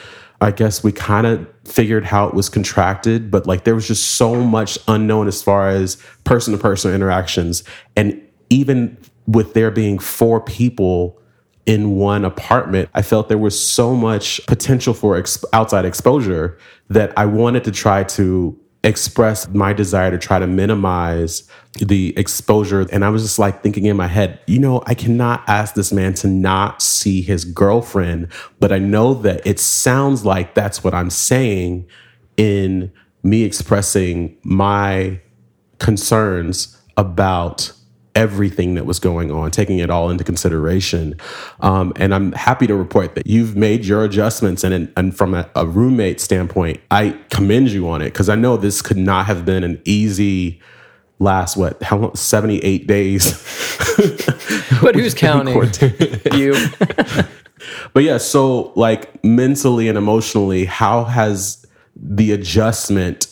I 0.41 0.51
guess 0.53 0.83
we 0.83 0.93
kind 0.93 1.27
of 1.27 1.47
figured 1.65 2.05
how 2.05 2.27
it 2.27 2.35
was 2.35 2.49
contracted, 2.49 3.31
but 3.31 3.47
like 3.47 3.65
there 3.65 3.75
was 3.75 3.87
just 3.87 4.13
so 4.13 4.37
much 4.37 4.79
unknown 4.89 5.29
as 5.29 5.43
far 5.43 5.69
as 5.69 5.97
person 6.25 6.53
to 6.53 6.59
person 6.59 6.95
interactions. 6.95 7.63
And 7.95 8.21
even 8.49 8.97
with 9.27 9.53
there 9.53 9.71
being 9.71 9.99
four 9.99 10.41
people 10.41 11.19
in 11.67 11.97
one 11.97 12.25
apartment, 12.25 12.89
I 12.95 13.03
felt 13.03 13.29
there 13.29 13.39
was 13.39 13.59
so 13.59 13.95
much 13.95 14.41
potential 14.47 14.95
for 14.95 15.17
ex- 15.17 15.45
outside 15.53 15.85
exposure 15.85 16.59
that 16.89 17.13
I 17.19 17.27
wanted 17.27 17.65
to 17.65 17.71
try 17.71 18.05
to 18.05 18.59
express 18.83 19.49
my 19.49 19.73
desire 19.73 20.11
to 20.11 20.19
try 20.19 20.39
to 20.39 20.47
minimize 20.47 21.49
the 21.79 22.17
exposure. 22.17 22.87
And 22.93 23.05
I 23.05 23.11
was 23.11 23.23
just 23.23 23.39
like 23.39 23.63
thinking 23.63 23.87
in 23.87 23.97
my 23.97 24.07
head, 24.07 24.41
you 24.47 24.59
know, 24.59 24.83
I 24.87 24.95
cannot 24.95 25.47
ask 25.49 25.75
this 25.75 25.93
man 25.93 26.15
to 26.15 26.29
not 26.29 26.81
see 26.81 27.21
his 27.21 27.45
girlfriend, 27.45 28.29
but 28.59 28.73
I 28.73 28.79
know 28.79 29.15
that 29.15 29.47
it 29.47 29.61
sounds 29.61 30.25
like 30.25 30.55
that's 30.55 30.83
what 30.83 30.95
I'm 30.95 31.11
saying 31.11 31.87
in 32.37 32.91
me 33.23 33.45
expressing 33.45 34.37
my 34.45 35.21
concerns 35.79 36.79
about 36.97 37.73
everything 38.21 38.75
that 38.75 38.85
was 38.85 38.99
going 38.99 39.31
on, 39.31 39.51
taking 39.51 39.79
it 39.79 39.89
all 39.89 40.11
into 40.11 40.23
consideration. 40.23 41.15
Um, 41.61 41.95
and 41.97 42.15
I'm 42.15 42.33
happy 42.33 42.67
to 42.67 42.77
report 42.77 43.15
that 43.15 43.27
you've 43.27 43.57
made 43.57 43.87
your 43.87 44.05
adjustments. 44.05 44.63
And, 44.63 44.93
and 44.95 45.17
from 45.17 45.33
a, 45.33 45.49
a 45.57 45.67
roommate 45.67 46.21
standpoint, 46.21 46.83
I 46.91 47.19
commend 47.31 47.71
you 47.71 47.89
on 47.89 48.03
it 48.03 48.11
because 48.13 48.29
I 48.29 48.35
know 48.35 48.59
this 48.59 48.83
could 48.83 48.99
not 48.99 49.25
have 49.25 49.47
been 49.47 49.65
an 49.65 49.81
easy 49.87 50.61
last 51.19 51.55
what 51.55 51.83
how 51.83 51.99
long 51.99 52.15
78 52.15 52.87
days 52.87 53.33
but 54.81 54.95
who's 54.95 55.13
counting 55.27 55.55
you 56.33 56.55
but 57.93 58.03
yeah 58.03 58.17
so 58.17 58.73
like 58.75 59.23
mentally 59.23 59.87
and 59.87 59.99
emotionally 59.99 60.65
how 60.65 61.05
has 61.05 61.67
the 61.95 62.33
adjustment 62.33 63.30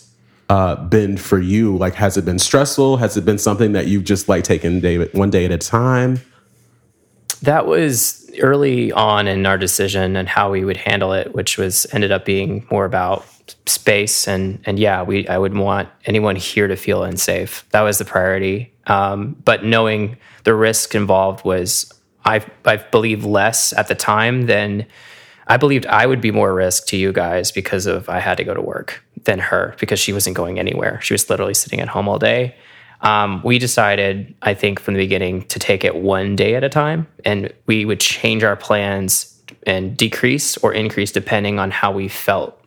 uh, 0.48 0.76
been 0.76 1.16
for 1.16 1.38
you? 1.38 1.76
Like, 1.76 1.94
has 1.94 2.16
it 2.16 2.24
been 2.24 2.38
stressful? 2.38 2.96
Has 2.98 3.16
it 3.16 3.24
been 3.24 3.38
something 3.38 3.72
that 3.72 3.86
you've 3.86 4.04
just 4.04 4.28
like 4.28 4.44
taken 4.44 4.80
day 4.80 4.98
one 5.08 5.30
day 5.30 5.44
at 5.44 5.52
a 5.52 5.58
time? 5.58 6.20
That 7.42 7.66
was 7.66 8.30
early 8.40 8.90
on 8.92 9.28
in 9.28 9.46
our 9.46 9.58
decision 9.58 10.16
and 10.16 10.28
how 10.28 10.50
we 10.50 10.64
would 10.64 10.76
handle 10.76 11.12
it, 11.12 11.34
which 11.34 11.58
was 11.58 11.86
ended 11.92 12.10
up 12.10 12.24
being 12.24 12.66
more 12.70 12.84
about 12.84 13.26
space 13.66 14.28
and 14.28 14.60
and 14.66 14.78
yeah, 14.78 15.02
we 15.02 15.26
I 15.28 15.38
would 15.38 15.56
want 15.56 15.88
anyone 16.04 16.36
here 16.36 16.68
to 16.68 16.76
feel 16.76 17.02
unsafe. 17.02 17.64
That 17.70 17.82
was 17.82 17.98
the 17.98 18.04
priority. 18.04 18.72
Um, 18.86 19.36
but 19.44 19.64
knowing 19.64 20.16
the 20.44 20.54
risk 20.54 20.94
involved 20.94 21.44
was 21.44 21.92
I 22.24 22.44
I 22.64 22.76
believe 22.76 23.24
less 23.24 23.72
at 23.72 23.88
the 23.88 23.94
time 23.94 24.46
than 24.46 24.86
I 25.46 25.56
believed 25.56 25.86
I 25.86 26.06
would 26.06 26.20
be 26.20 26.30
more 26.30 26.52
risk 26.52 26.86
to 26.88 26.96
you 26.96 27.12
guys 27.12 27.50
because 27.50 27.86
of 27.86 28.08
I 28.08 28.20
had 28.20 28.36
to 28.36 28.44
go 28.44 28.52
to 28.52 28.60
work 28.60 29.02
than 29.28 29.38
her 29.38 29.76
because 29.78 30.00
she 30.00 30.14
wasn't 30.14 30.34
going 30.34 30.58
anywhere. 30.58 30.98
She 31.02 31.12
was 31.12 31.28
literally 31.28 31.52
sitting 31.52 31.80
at 31.80 31.88
home 31.88 32.08
all 32.08 32.18
day. 32.18 32.56
Um, 33.02 33.42
we 33.44 33.58
decided, 33.58 34.34
I 34.40 34.54
think, 34.54 34.80
from 34.80 34.94
the 34.94 35.00
beginning 35.00 35.42
to 35.48 35.58
take 35.58 35.84
it 35.84 35.94
one 35.96 36.34
day 36.34 36.54
at 36.54 36.64
a 36.64 36.70
time, 36.70 37.06
and 37.26 37.52
we 37.66 37.84
would 37.84 38.00
change 38.00 38.42
our 38.42 38.56
plans 38.56 39.38
and 39.66 39.96
decrease 39.96 40.56
or 40.56 40.72
increase 40.72 41.12
depending 41.12 41.58
on 41.58 41.70
how 41.70 41.92
we 41.92 42.08
felt 42.08 42.58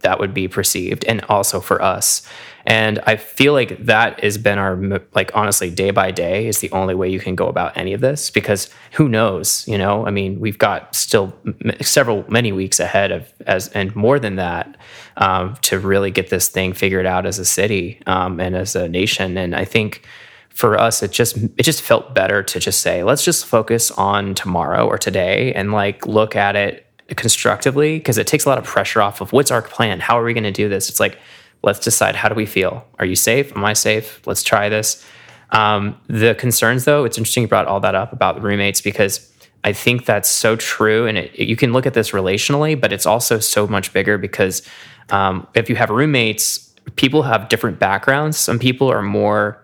that 0.00 0.18
would 0.18 0.34
be 0.34 0.48
perceived, 0.48 1.04
and 1.04 1.22
also 1.28 1.60
for 1.60 1.80
us. 1.82 2.22
And 2.66 2.98
I 3.06 3.16
feel 3.16 3.54
like 3.54 3.84
that 3.86 4.22
has 4.22 4.36
been 4.36 4.58
our, 4.58 5.00
like, 5.14 5.34
honestly, 5.34 5.70
day 5.70 5.90
by 5.90 6.10
day 6.10 6.46
is 6.46 6.58
the 6.58 6.70
only 6.72 6.94
way 6.94 7.08
you 7.08 7.18
can 7.18 7.34
go 7.34 7.48
about 7.48 7.76
any 7.76 7.94
of 7.94 8.00
this 8.00 8.30
because 8.30 8.68
who 8.92 9.08
knows, 9.08 9.66
you 9.66 9.78
know? 9.78 10.06
I 10.06 10.10
mean, 10.10 10.40
we've 10.40 10.58
got 10.58 10.94
still 10.94 11.34
several, 11.80 12.24
many 12.28 12.52
weeks 12.52 12.78
ahead 12.78 13.12
of, 13.12 13.32
as, 13.46 13.68
and 13.68 13.96
more 13.96 14.18
than 14.18 14.36
that, 14.36 14.76
um, 15.16 15.56
to 15.62 15.78
really 15.78 16.10
get 16.10 16.28
this 16.28 16.48
thing 16.48 16.74
figured 16.74 17.06
out 17.06 17.24
as 17.24 17.38
a 17.38 17.46
city 17.46 18.02
um, 18.06 18.40
and 18.40 18.54
as 18.54 18.76
a 18.76 18.88
nation. 18.88 19.38
And 19.38 19.54
I 19.54 19.64
think, 19.64 20.06
for 20.50 20.78
us 20.78 21.00
it 21.02 21.12
just 21.12 21.36
it 21.56 21.62
just 21.62 21.80
felt 21.80 22.12
better 22.12 22.42
to 22.42 22.58
just 22.58 22.80
say 22.80 23.04
let's 23.04 23.24
just 23.24 23.46
focus 23.46 23.92
on 23.92 24.34
tomorrow 24.34 24.84
or 24.84 24.98
today 24.98 25.54
and 25.54 25.72
like 25.72 26.04
look 26.06 26.34
at 26.34 26.56
it 26.56 26.89
constructively 27.16 27.98
because 27.98 28.18
it 28.18 28.26
takes 28.26 28.44
a 28.44 28.48
lot 28.48 28.58
of 28.58 28.64
pressure 28.64 29.02
off 29.02 29.20
of 29.20 29.32
what's 29.32 29.50
our 29.50 29.62
plan? 29.62 30.00
How 30.00 30.18
are 30.18 30.24
we 30.24 30.32
going 30.32 30.44
to 30.44 30.52
do 30.52 30.68
this? 30.68 30.88
It's 30.88 31.00
like 31.00 31.18
let's 31.62 31.78
decide 31.78 32.16
how 32.16 32.28
do 32.28 32.34
we 32.34 32.46
feel? 32.46 32.86
Are 32.98 33.04
you 33.04 33.16
safe? 33.16 33.54
Am 33.56 33.64
i 33.64 33.72
safe? 33.72 34.26
Let's 34.26 34.42
try 34.42 34.68
this. 34.68 35.04
Um, 35.50 36.00
the 36.06 36.34
concerns 36.36 36.84
though 36.84 37.04
it's 37.04 37.18
interesting 37.18 37.42
you 37.42 37.48
brought 37.48 37.66
all 37.66 37.80
that 37.80 37.96
up 37.96 38.12
about 38.12 38.40
roommates 38.40 38.80
because 38.80 39.28
i 39.64 39.72
think 39.72 40.06
that's 40.06 40.28
so 40.28 40.54
true 40.54 41.08
and 41.08 41.18
it, 41.18 41.36
you 41.40 41.56
can 41.56 41.72
look 41.72 41.86
at 41.86 41.92
this 41.92 42.12
relationally 42.12 42.80
but 42.80 42.92
it's 42.92 43.04
also 43.04 43.40
so 43.40 43.66
much 43.66 43.92
bigger 43.92 44.16
because 44.16 44.62
um, 45.08 45.44
if 45.54 45.68
you 45.68 45.74
have 45.74 45.90
roommates 45.90 46.70
people 46.96 47.22
have 47.22 47.48
different 47.48 47.78
backgrounds. 47.78 48.36
Some 48.36 48.58
people 48.58 48.90
are 48.90 49.02
more 49.02 49.62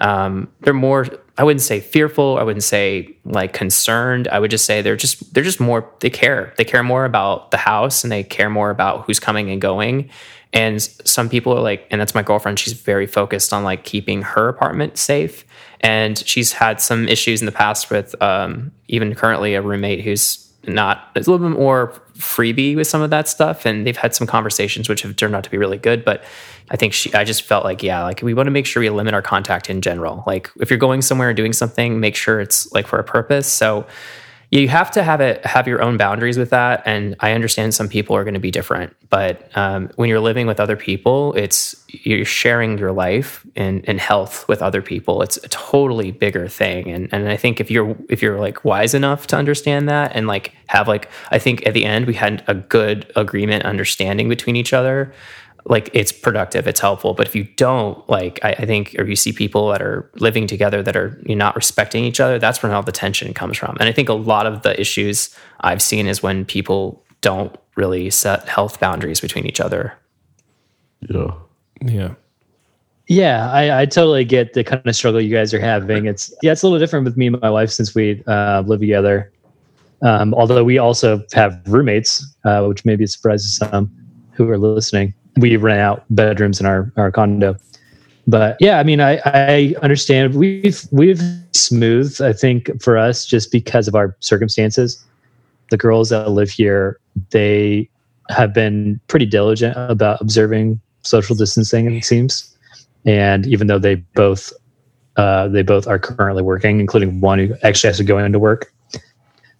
um, 0.00 0.48
they're 0.60 0.72
more 0.72 1.06
i 1.36 1.44
wouldn't 1.44 1.62
say 1.62 1.80
fearful 1.80 2.38
i 2.38 2.42
wouldn't 2.42 2.64
say 2.64 3.16
like 3.24 3.52
concerned 3.52 4.28
i 4.28 4.38
would 4.38 4.50
just 4.50 4.64
say 4.64 4.82
they're 4.82 4.96
just 4.96 5.32
they're 5.34 5.44
just 5.44 5.60
more 5.60 5.90
they 6.00 6.10
care 6.10 6.52
they 6.56 6.64
care 6.64 6.82
more 6.82 7.04
about 7.04 7.50
the 7.50 7.56
house 7.56 8.04
and 8.04 8.12
they 8.12 8.22
care 8.22 8.50
more 8.50 8.70
about 8.70 9.04
who's 9.06 9.20
coming 9.20 9.50
and 9.50 9.60
going 9.60 10.08
and 10.52 10.80
some 10.82 11.28
people 11.28 11.52
are 11.52 11.60
like, 11.60 11.86
and 11.90 12.00
that's 12.00 12.14
my 12.14 12.22
girlfriend. 12.22 12.58
She's 12.58 12.72
very 12.72 13.06
focused 13.06 13.52
on 13.52 13.64
like 13.64 13.84
keeping 13.84 14.22
her 14.22 14.48
apartment 14.48 14.96
safe. 14.96 15.44
And 15.80 16.18
she's 16.18 16.52
had 16.52 16.80
some 16.80 17.06
issues 17.06 17.40
in 17.40 17.46
the 17.46 17.52
past 17.52 17.90
with 17.90 18.20
um, 18.22 18.72
even 18.88 19.14
currently 19.14 19.54
a 19.54 19.62
roommate 19.62 20.02
who's 20.02 20.47
not 20.66 21.10
it's 21.14 21.26
a 21.26 21.30
little 21.30 21.48
bit 21.48 21.56
more 21.56 21.92
freebie 22.18 22.74
with 22.74 22.86
some 22.86 23.00
of 23.00 23.10
that 23.10 23.28
stuff. 23.28 23.64
And 23.64 23.86
they've 23.86 23.96
had 23.96 24.14
some 24.14 24.26
conversations 24.26 24.88
which 24.88 25.02
have 25.02 25.16
turned 25.16 25.34
out 25.34 25.44
to 25.44 25.50
be 25.50 25.56
really 25.56 25.78
good. 25.78 26.04
But 26.04 26.24
I 26.70 26.76
think 26.76 26.92
she, 26.92 27.12
I 27.14 27.24
just 27.24 27.42
felt 27.42 27.64
like, 27.64 27.82
yeah, 27.82 28.02
like 28.02 28.22
we 28.22 28.34
want 28.34 28.48
to 28.48 28.50
make 28.50 28.66
sure 28.66 28.80
we 28.80 28.90
limit 28.90 29.14
our 29.14 29.22
contact 29.22 29.70
in 29.70 29.80
general. 29.80 30.24
Like 30.26 30.50
if 30.60 30.70
you're 30.70 30.78
going 30.78 31.00
somewhere 31.02 31.28
and 31.28 31.36
doing 31.36 31.52
something, 31.52 32.00
make 32.00 32.16
sure 32.16 32.40
it's 32.40 32.70
like 32.72 32.86
for 32.86 32.98
a 32.98 33.04
purpose. 33.04 33.50
So 33.50 33.86
you 34.50 34.68
have 34.68 34.90
to 34.92 35.02
have 35.02 35.20
it 35.20 35.44
have 35.44 35.68
your 35.68 35.82
own 35.82 35.96
boundaries 35.96 36.38
with 36.38 36.50
that. 36.50 36.82
And 36.86 37.16
i 37.20 37.32
understand 37.32 37.74
some 37.74 37.88
people 37.88 38.16
are 38.16 38.24
going 38.24 38.34
to 38.34 38.40
be 38.40 38.50
different 38.50 38.94
but 39.10 39.50
um, 39.56 39.90
when 39.96 40.08
you're 40.08 40.20
living 40.20 40.46
with 40.46 40.60
other 40.60 40.76
people 40.76 41.34
it's 41.34 41.84
you're 41.88 42.24
sharing 42.24 42.76
your 42.78 42.92
life 42.92 43.46
and, 43.56 43.82
and 43.88 43.98
health 43.98 44.46
with 44.46 44.60
other 44.60 44.82
people. 44.82 45.22
It's 45.22 45.38
a 45.38 45.48
totally 45.48 46.10
bigger 46.10 46.48
thing. 46.48 46.90
And, 46.90 47.08
and 47.12 47.28
i 47.28 47.36
think 47.36 47.60
if 47.60 47.70
you're 47.70 47.96
if 48.08 48.22
you're 48.22 48.38
like 48.38 48.64
wise 48.64 48.94
enough 48.94 49.26
to 49.28 49.36
understand 49.36 49.88
that 49.88 50.12
and 50.14 50.26
like 50.26 50.54
have 50.66 50.88
like 50.88 51.10
i 51.30 51.38
think 51.38 51.66
at 51.66 51.74
the 51.74 51.84
end 51.84 52.06
we 52.06 52.14
had 52.14 52.42
a 52.46 52.54
good 52.54 53.10
agreement 53.16 53.64
understanding 53.64 54.28
between 54.28 54.56
each 54.56 54.72
other 54.72 55.12
like 55.68 55.90
it's 55.92 56.12
productive, 56.12 56.66
it's 56.66 56.80
helpful. 56.80 57.14
But 57.14 57.28
if 57.28 57.36
you 57.36 57.44
don't, 57.44 58.08
like 58.08 58.40
I, 58.42 58.50
I, 58.52 58.66
think, 58.66 58.96
or 58.98 59.04
you 59.04 59.16
see 59.16 59.32
people 59.32 59.68
that 59.68 59.82
are 59.82 60.10
living 60.16 60.46
together 60.46 60.82
that 60.82 60.96
are 60.96 61.20
you're 61.26 61.36
not 61.36 61.54
respecting 61.54 62.04
each 62.04 62.20
other, 62.20 62.38
that's 62.38 62.62
when 62.62 62.72
all 62.72 62.82
the 62.82 62.92
tension 62.92 63.32
comes 63.34 63.58
from. 63.58 63.76
And 63.78 63.88
I 63.88 63.92
think 63.92 64.08
a 64.08 64.14
lot 64.14 64.46
of 64.46 64.62
the 64.62 64.78
issues 64.80 65.34
I've 65.60 65.82
seen 65.82 66.06
is 66.06 66.22
when 66.22 66.44
people 66.44 67.04
don't 67.20 67.54
really 67.76 68.10
set 68.10 68.48
health 68.48 68.80
boundaries 68.80 69.20
between 69.20 69.46
each 69.46 69.60
other. 69.60 69.92
Yeah. 71.00 71.32
Yeah. 71.82 72.14
Yeah, 73.10 73.50
I, 73.50 73.80
I 73.80 73.86
totally 73.86 74.26
get 74.26 74.52
the 74.52 74.62
kind 74.62 74.86
of 74.86 74.94
struggle 74.94 75.18
you 75.18 75.34
guys 75.34 75.54
are 75.54 75.60
having. 75.60 76.04
It's 76.04 76.32
yeah, 76.42 76.52
it's 76.52 76.62
a 76.62 76.66
little 76.66 76.78
different 76.78 77.06
with 77.06 77.16
me 77.16 77.28
and 77.28 77.40
my 77.40 77.48
wife 77.48 77.70
since 77.70 77.94
we 77.94 78.22
uh, 78.26 78.62
live 78.66 78.80
together. 78.80 79.32
Um, 80.02 80.34
although 80.34 80.62
we 80.62 80.76
also 80.76 81.24
have 81.32 81.58
roommates, 81.66 82.24
uh, 82.44 82.64
which 82.66 82.84
maybe 82.84 83.06
surprises 83.06 83.56
some 83.56 83.90
who 84.32 84.48
are 84.50 84.58
listening 84.58 85.14
we 85.40 85.56
rent 85.56 85.80
out 85.80 86.04
bedrooms 86.10 86.60
in 86.60 86.66
our 86.66 86.92
our 86.96 87.10
condo. 87.10 87.56
But 88.26 88.56
yeah, 88.60 88.78
I 88.78 88.82
mean, 88.82 89.00
I 89.00 89.20
I 89.24 89.74
understand 89.82 90.34
we've 90.34 90.86
we've 90.90 91.22
smooth. 91.52 92.20
I 92.20 92.32
think 92.32 92.70
for 92.82 92.98
us, 92.98 93.26
just 93.26 93.50
because 93.50 93.88
of 93.88 93.94
our 93.94 94.16
circumstances, 94.20 95.04
the 95.70 95.76
girls 95.76 96.10
that 96.10 96.30
live 96.30 96.50
here, 96.50 96.98
they 97.30 97.88
have 98.30 98.52
been 98.52 99.00
pretty 99.08 99.26
diligent 99.26 99.74
about 99.76 100.20
observing 100.20 100.80
social 101.02 101.34
distancing. 101.34 101.90
It 101.90 102.04
seems, 102.04 102.54
and 103.06 103.46
even 103.46 103.66
though 103.66 103.78
they 103.78 103.96
both 104.14 104.52
uh, 105.16 105.48
they 105.48 105.62
both 105.62 105.86
are 105.86 105.98
currently 105.98 106.42
working, 106.42 106.80
including 106.80 107.20
one 107.20 107.38
who 107.38 107.54
actually 107.62 107.88
has 107.88 107.96
to 107.96 108.04
go 108.04 108.18
into 108.18 108.38
work. 108.38 108.72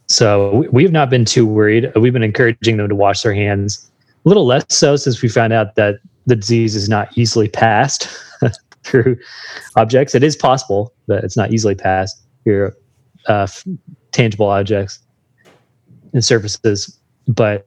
So 0.06 0.66
we've 0.72 0.92
not 0.92 1.10
been 1.10 1.26
too 1.26 1.46
worried. 1.46 1.92
We've 1.94 2.12
been 2.14 2.22
encouraging 2.22 2.78
them 2.78 2.88
to 2.88 2.94
wash 2.94 3.22
their 3.22 3.34
hands 3.34 3.90
a 4.24 4.28
little 4.28 4.46
less 4.46 4.64
so 4.68 4.96
since 4.96 5.22
we 5.22 5.28
found 5.28 5.52
out 5.52 5.74
that 5.76 6.00
the 6.26 6.36
disease 6.36 6.76
is 6.76 6.88
not 6.88 7.16
easily 7.16 7.48
passed 7.48 8.08
through 8.84 9.18
objects. 9.76 10.14
It 10.14 10.22
is 10.22 10.36
possible, 10.36 10.92
but 11.06 11.24
it's 11.24 11.36
not 11.36 11.52
easily 11.52 11.74
passed 11.74 12.22
through 12.44 12.72
uh, 13.26 13.46
tangible 14.12 14.48
objects 14.48 15.00
and 16.12 16.24
surfaces. 16.24 16.98
But 17.26 17.66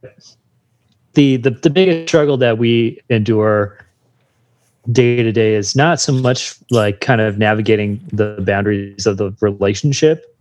the, 1.13 1.37
the 1.37 1.51
the 1.51 1.69
biggest 1.69 2.09
struggle 2.09 2.37
that 2.37 2.57
we 2.57 2.99
endure 3.09 3.85
day 4.91 5.21
to 5.21 5.31
day 5.31 5.55
is 5.55 5.75
not 5.75 5.99
so 5.99 6.11
much 6.11 6.55
like 6.71 7.01
kind 7.01 7.21
of 7.21 7.37
navigating 7.37 7.99
the 8.11 8.41
boundaries 8.45 9.05
of 9.05 9.17
the 9.17 9.31
relationship, 9.41 10.37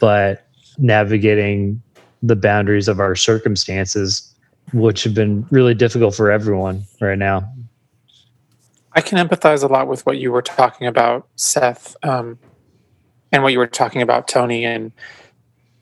but 0.00 0.46
navigating 0.78 1.82
the 2.22 2.36
boundaries 2.36 2.88
of 2.88 3.00
our 3.00 3.14
circumstances 3.14 4.27
which 4.72 5.04
have 5.04 5.14
been 5.14 5.46
really 5.50 5.74
difficult 5.74 6.14
for 6.14 6.30
everyone 6.30 6.84
right 7.00 7.18
now. 7.18 7.50
I 8.92 9.00
can 9.00 9.18
empathize 9.18 9.62
a 9.62 9.66
lot 9.66 9.86
with 9.86 10.04
what 10.06 10.18
you 10.18 10.32
were 10.32 10.42
talking 10.42 10.86
about, 10.86 11.28
Seth, 11.36 11.96
um, 12.02 12.38
and 13.30 13.42
what 13.42 13.52
you 13.52 13.58
were 13.58 13.66
talking 13.66 14.02
about, 14.02 14.26
Tony, 14.26 14.64
and 14.64 14.92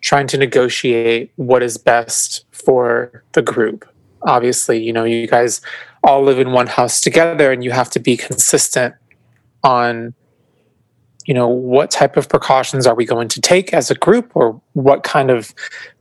trying 0.01 0.27
to 0.29 0.37
negotiate 0.37 1.33
what 1.37 1.63
is 1.63 1.79
best 1.79 2.45
for 2.51 3.25
the 3.33 3.43
group. 3.43 3.89
Obviously, 4.23 4.83
you 4.83 4.93
know, 4.93 5.05
you 5.05 5.27
guys 5.27 5.61
all 6.03 6.23
live 6.23 6.39
in 6.39 6.53
one 6.53 6.67
house 6.67 7.01
together 7.01 7.51
and 7.51 7.65
you 7.65 7.71
have 7.71 7.91
to 7.91 7.99
be 7.99 8.17
consistent 8.17 8.95
on 9.65 10.15
you 11.27 11.35
know 11.35 11.49
what 11.49 11.91
type 11.91 12.17
of 12.17 12.29
precautions 12.29 12.87
are 12.87 12.95
we 12.95 13.05
going 13.05 13.27
to 13.27 13.41
take 13.41 13.75
as 13.75 13.91
a 13.91 13.97
group 13.97 14.31
or 14.35 14.61
what 14.75 15.03
kind 15.03 15.29
of 15.31 15.53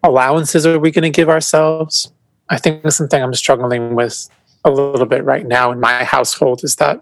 allowances 0.03 0.67
are 0.67 0.77
we 0.77 0.91
going 0.91 1.01
to 1.01 1.09
give 1.09 1.29
ourselves 1.29 2.11
i 2.49 2.57
think 2.57 2.89
something 2.91 3.21
i'm 3.21 3.33
struggling 3.33 3.95
with 3.95 4.29
a 4.63 4.71
little 4.71 5.05
bit 5.05 5.23
right 5.23 5.45
now 5.45 5.71
in 5.71 5.79
my 5.79 6.03
household 6.03 6.63
is 6.63 6.75
that 6.77 6.99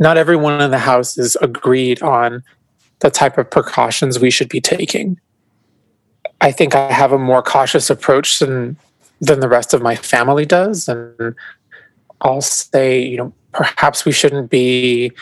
not 0.00 0.16
everyone 0.16 0.60
in 0.60 0.70
the 0.70 0.78
house 0.78 1.16
is 1.18 1.36
agreed 1.42 2.02
on 2.02 2.42
the 3.00 3.10
type 3.10 3.38
of 3.38 3.50
precautions 3.50 4.18
we 4.18 4.30
should 4.30 4.48
be 4.48 4.60
taking. 4.60 5.20
I 6.40 6.50
think 6.52 6.74
i 6.74 6.90
have 6.90 7.12
a 7.12 7.18
more 7.18 7.42
cautious 7.42 7.90
approach 7.90 8.38
than 8.38 8.76
than 9.20 9.40
the 9.40 9.48
rest 9.48 9.74
of 9.74 9.82
my 9.82 9.94
family 9.94 10.46
does. 10.46 10.88
And 10.88 11.34
i'll 12.22 12.40
say 12.40 13.00
you 13.00 13.16
know 13.18 13.32
perhaps 13.52 14.04
we 14.04 14.12
shouldn't 14.12 14.50
be 14.50 15.12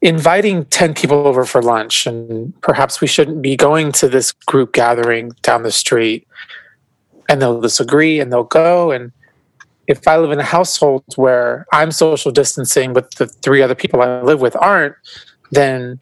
inviting 0.00 0.64
10 0.66 0.94
people 0.94 1.26
over 1.26 1.44
for 1.44 1.62
lunch 1.62 2.06
and 2.06 2.58
perhaps 2.60 3.00
we 3.00 3.06
shouldn't 3.06 3.40
be 3.40 3.54
going 3.54 3.92
to 3.92 4.08
this 4.08 4.32
group 4.32 4.72
gathering 4.72 5.32
down 5.42 5.62
the 5.62 5.70
street 5.70 6.26
and 7.32 7.40
they'll 7.40 7.60
disagree 7.60 8.20
and 8.20 8.30
they'll 8.30 8.44
go 8.44 8.90
and 8.90 9.10
if 9.88 10.06
i 10.06 10.16
live 10.18 10.30
in 10.30 10.38
a 10.38 10.44
household 10.44 11.02
where 11.16 11.66
i'm 11.72 11.90
social 11.90 12.30
distancing 12.30 12.92
but 12.92 13.14
the 13.16 13.26
three 13.26 13.62
other 13.62 13.74
people 13.74 14.02
i 14.02 14.20
live 14.20 14.40
with 14.40 14.54
aren't 14.56 14.94
then 15.50 15.98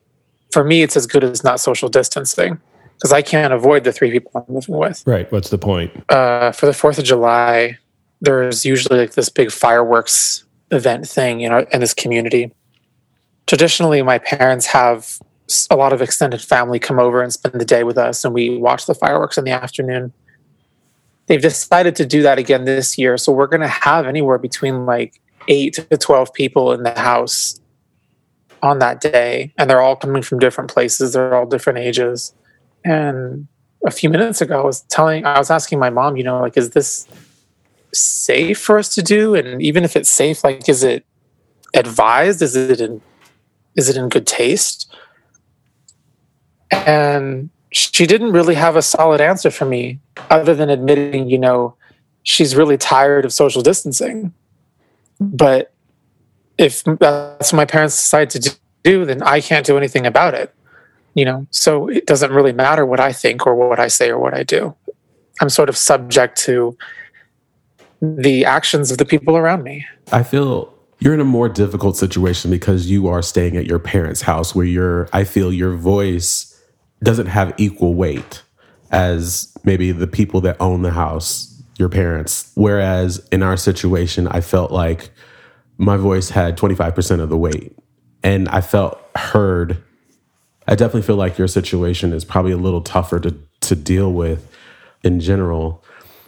for 0.51 0.65
me 0.65 0.83
it's 0.83 0.97
as 0.97 1.07
good 1.07 1.23
as 1.23 1.45
not 1.45 1.61
social 1.61 1.89
distancing 1.89 2.59
because 2.97 3.13
i 3.13 3.23
can't 3.23 3.53
avoid 3.53 3.85
the 3.85 3.93
three 3.93 4.11
people 4.11 4.31
i'm 4.35 4.55
living 4.55 4.77
with 4.77 5.03
Right. 5.07 5.31
What's 5.33 5.51
the 5.51 5.59
point? 5.59 5.91
uh, 6.11 6.51
for 6.53 6.67
the 6.67 6.75
Fourth 6.75 6.99
of 6.99 7.05
July, 7.05 7.79
there's 8.21 8.67
usually 8.67 8.99
like 8.99 9.13
this 9.13 9.29
big 9.31 9.51
fireworks 9.51 10.45
event 10.73 11.09
thing, 11.09 11.41
you 11.41 11.49
know, 11.49 11.65
in 11.73 11.81
this 11.81 11.95
community. 11.95 12.53
Traditionally, 13.47 14.03
my 14.03 14.19
parents 14.19 14.67
have 14.67 15.19
a 15.71 15.77
lot 15.77 15.93
of 15.93 16.03
extended 16.03 16.41
family 16.43 16.79
come 16.79 16.99
over 17.01 17.23
and 17.23 17.33
spend 17.33 17.59
the 17.61 17.65
day 17.65 17.83
with 17.83 17.97
us, 17.97 18.25
and 18.25 18.35
we 18.35 18.59
watch 18.59 18.85
the 18.87 18.95
fireworks 18.95 19.39
in 19.39 19.45
the 19.45 19.51
afternoon. 19.51 20.13
They've 21.31 21.41
decided 21.41 21.95
to 21.95 22.05
do 22.05 22.23
that 22.23 22.41
again 22.41 22.65
this 22.65 22.99
year, 22.99 23.17
so 23.17 23.31
we're 23.31 23.47
going 23.47 23.61
to 23.61 23.69
have 23.69 24.05
anywhere 24.05 24.37
between 24.37 24.85
like 24.85 25.21
eight 25.47 25.75
to 25.75 25.97
twelve 25.97 26.33
people 26.35 26.73
in 26.73 26.83
the 26.83 26.99
house 26.99 27.61
on 28.65 28.81
that 28.81 29.01
day, 29.01 29.55
and 29.57 29.71
they're 29.71 29.81
all 29.81 29.95
coming 29.95 30.23
from 30.23 30.41
different 30.41 30.71
places. 30.71 31.13
They're 31.13 31.33
all 31.33 31.47
different 31.47 31.79
ages, 31.79 32.35
and 32.85 33.47
a 33.87 33.91
few 33.91 34.11
minutes 34.11 34.41
ago, 34.41 34.61
I 34.61 34.65
was 34.65 34.81
telling, 34.83 35.25
I 35.25 35.39
was 35.39 35.51
asking 35.51 35.79
my 35.79 35.89
mom, 35.89 36.17
you 36.17 36.25
know, 36.25 36.41
like, 36.41 36.57
is 36.57 36.71
this 36.71 37.07
safe 37.95 38.61
for 38.61 38.79
us 38.79 38.95
to 38.97 39.03
do? 39.03 39.35
And 39.35 39.63
even 39.63 39.85
if 39.85 39.97
it's 39.97 40.11
safe, 40.11 40.45
like, 40.45 40.69
is 40.69 40.83
it 40.83 41.05
advised? 41.75 42.43
Is 42.43 42.57
it 42.57 42.81
in, 42.81 43.01
is 43.77 43.89
it 43.89 43.97
in 43.97 44.09
good 44.09 44.27
taste? 44.27 44.93
And 46.71 47.51
she 47.73 48.07
didn't 48.07 48.33
really 48.33 48.55
have 48.55 48.77
a 48.77 48.83
solid 48.83 49.21
answer 49.21 49.51
for 49.51 49.65
me, 49.65 49.99
other 50.31 50.55
than 50.55 50.71
admitting, 50.71 51.29
you 51.29 51.39
know, 51.39 51.75
she's 52.23 52.57
really 52.57 52.77
tired 52.77 53.25
of 53.25 53.33
social 53.33 53.63
distancing. 53.63 54.33
But 55.21 55.73
if 56.59 56.83
that's 56.85 57.53
what 57.53 57.57
my 57.57 57.65
parents 57.65 57.97
decide 57.97 58.31
to 58.31 58.57
do, 58.83 59.05
then 59.05 59.23
I 59.23 59.41
can't 59.41 59.65
do 59.65 59.77
anything 59.77 60.07
about 60.07 60.35
it 60.35 60.55
you 61.15 61.25
know? 61.25 61.47
So 61.51 61.89
it 61.89 62.07
doesn't 62.07 62.33
really 62.33 62.53
matter 62.53 62.87
what 62.87 63.01
i 63.01 63.13
think 63.13 63.47
or 63.47 63.55
what 63.55 63.81
i 63.81 63.89
say 63.89 64.11
or 64.11 64.19
what 64.19 64.35
i 64.35 64.43
do. 64.43 64.75
I'm 65.41 65.51
sort 65.51 65.69
of 65.69 65.77
subject 65.77 66.39
to 66.43 66.77
the 68.03 68.45
actions 68.45 68.91
of 68.91 68.99
the 68.99 69.05
people 69.05 69.37
around 69.37 69.63
me. 69.63 69.87
I 70.13 70.23
feel 70.23 70.73
you're 70.99 71.15
in 71.15 71.21
a 71.21 71.25
more 71.25 71.49
difficult 71.49 71.97
situation 71.97 72.51
because 72.51 72.91
you 72.91 73.09
are 73.09 73.23
staying 73.23 73.57
at 73.57 73.67
your 73.67 73.79
parents' 73.79 74.23
house 74.23 74.55
where 74.55 74.67
you're 74.67 75.09
I 75.13 75.25
feel 75.25 75.53
your 75.53 75.77
voice 75.77 76.50
doesn't 77.03 77.27
have 77.27 77.55
equal 77.57 77.95
weight 77.95 78.43
as 78.91 79.53
maybe 79.65 79.93
the 79.93 80.07
people 80.07 80.41
that 80.43 80.57
own 80.61 80.83
the 80.83 80.91
house, 80.91 81.63
your 81.79 81.89
parents. 81.89 82.51
Whereas 82.55 83.27
in 83.31 83.43
our 83.43 83.57
situation, 83.57 84.29
I 84.29 84.41
felt 84.41 84.71
like 84.71 85.11
my 85.79 85.97
voice 85.97 86.31
had 86.31 86.59
25% 86.59 87.21
of 87.21 87.29
the 87.29 87.37
weight 87.37 87.77
and 88.23 88.49
I 88.49 88.61
felt 88.61 89.01
heard. 89.17 89.83
I 90.67 90.75
definitely 90.75 91.03
feel 91.03 91.17
like 91.17 91.39
your 91.39 91.49
situation 91.49 92.13
is 92.13 92.25
probably 92.25 92.53
a 92.53 92.59
little 92.59 92.83
tougher 92.83 93.19
to, 93.21 93.35
to 93.63 93.75
deal 93.75 94.13
with 94.13 94.55
in 95.03 95.21
general. 95.21 95.83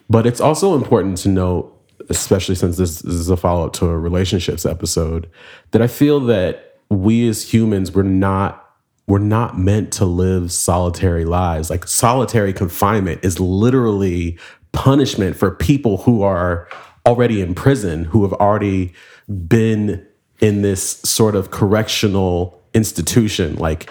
But 0.08 0.26
it's 0.26 0.40
also 0.40 0.74
important 0.74 1.18
to 1.18 1.28
note, 1.28 1.78
especially 2.08 2.54
since 2.54 2.76
this, 2.76 3.04
is 3.04 3.28
a 3.28 3.36
follow 3.36 3.66
up 3.66 3.72
to 3.74 3.86
a 3.86 3.98
relationships 3.98 4.64
episode, 4.64 5.28
that 5.72 5.82
I 5.82 5.86
feel 5.86 6.20
that 6.20 6.78
we 6.88 7.28
as 7.28 7.52
humans, 7.52 7.92
we're 7.92 8.02
not 8.02 8.61
we're 9.06 9.18
not 9.18 9.58
meant 9.58 9.92
to 9.94 10.04
live 10.04 10.52
solitary 10.52 11.24
lives. 11.24 11.70
Like 11.70 11.86
solitary 11.86 12.52
confinement 12.52 13.24
is 13.24 13.40
literally 13.40 14.38
punishment 14.72 15.36
for 15.36 15.50
people 15.50 15.98
who 15.98 16.22
are 16.22 16.68
already 17.06 17.40
in 17.40 17.54
prison, 17.54 18.04
who 18.04 18.22
have 18.22 18.32
already 18.34 18.92
been 19.46 20.06
in 20.40 20.62
this 20.62 21.00
sort 21.02 21.34
of 21.34 21.50
correctional 21.50 22.60
institution. 22.74 23.56
Like 23.56 23.90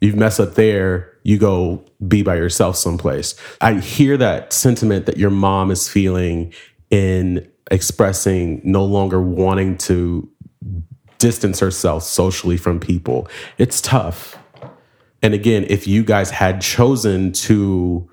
you 0.00 0.14
mess 0.14 0.40
up 0.40 0.54
there, 0.54 1.16
you 1.22 1.38
go 1.38 1.84
be 2.06 2.22
by 2.22 2.36
yourself 2.36 2.76
someplace. 2.76 3.34
I 3.60 3.74
hear 3.74 4.16
that 4.16 4.52
sentiment 4.52 5.06
that 5.06 5.16
your 5.16 5.30
mom 5.30 5.70
is 5.70 5.88
feeling 5.88 6.52
in 6.90 7.48
expressing 7.70 8.60
no 8.64 8.84
longer 8.84 9.20
wanting 9.20 9.78
to 9.78 10.28
distance 11.18 11.60
herself 11.60 12.02
socially 12.02 12.56
from 12.56 12.80
people. 12.80 13.28
It's 13.58 13.80
tough. 13.80 14.39
And 15.22 15.34
again, 15.34 15.66
if 15.68 15.86
you 15.86 16.02
guys 16.02 16.30
had 16.30 16.60
chosen 16.60 17.32
to 17.32 18.08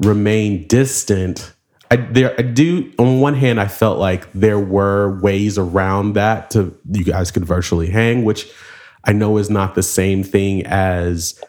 remain 0.00 0.66
distant, 0.66 1.52
I 1.90 1.96
there 1.96 2.34
I 2.38 2.42
do 2.42 2.92
on 2.98 3.20
one 3.20 3.34
hand 3.34 3.60
I 3.60 3.66
felt 3.68 3.98
like 3.98 4.30
there 4.32 4.58
were 4.58 5.20
ways 5.20 5.58
around 5.58 6.14
that 6.14 6.50
to 6.50 6.76
you 6.90 7.04
guys 7.04 7.30
could 7.30 7.44
virtually 7.44 7.90
hang, 7.90 8.24
which 8.24 8.50
I 9.04 9.12
know 9.12 9.36
is 9.38 9.50
not 9.50 9.74
the 9.74 9.82
same 9.82 10.22
thing 10.22 10.64
as 10.66 11.42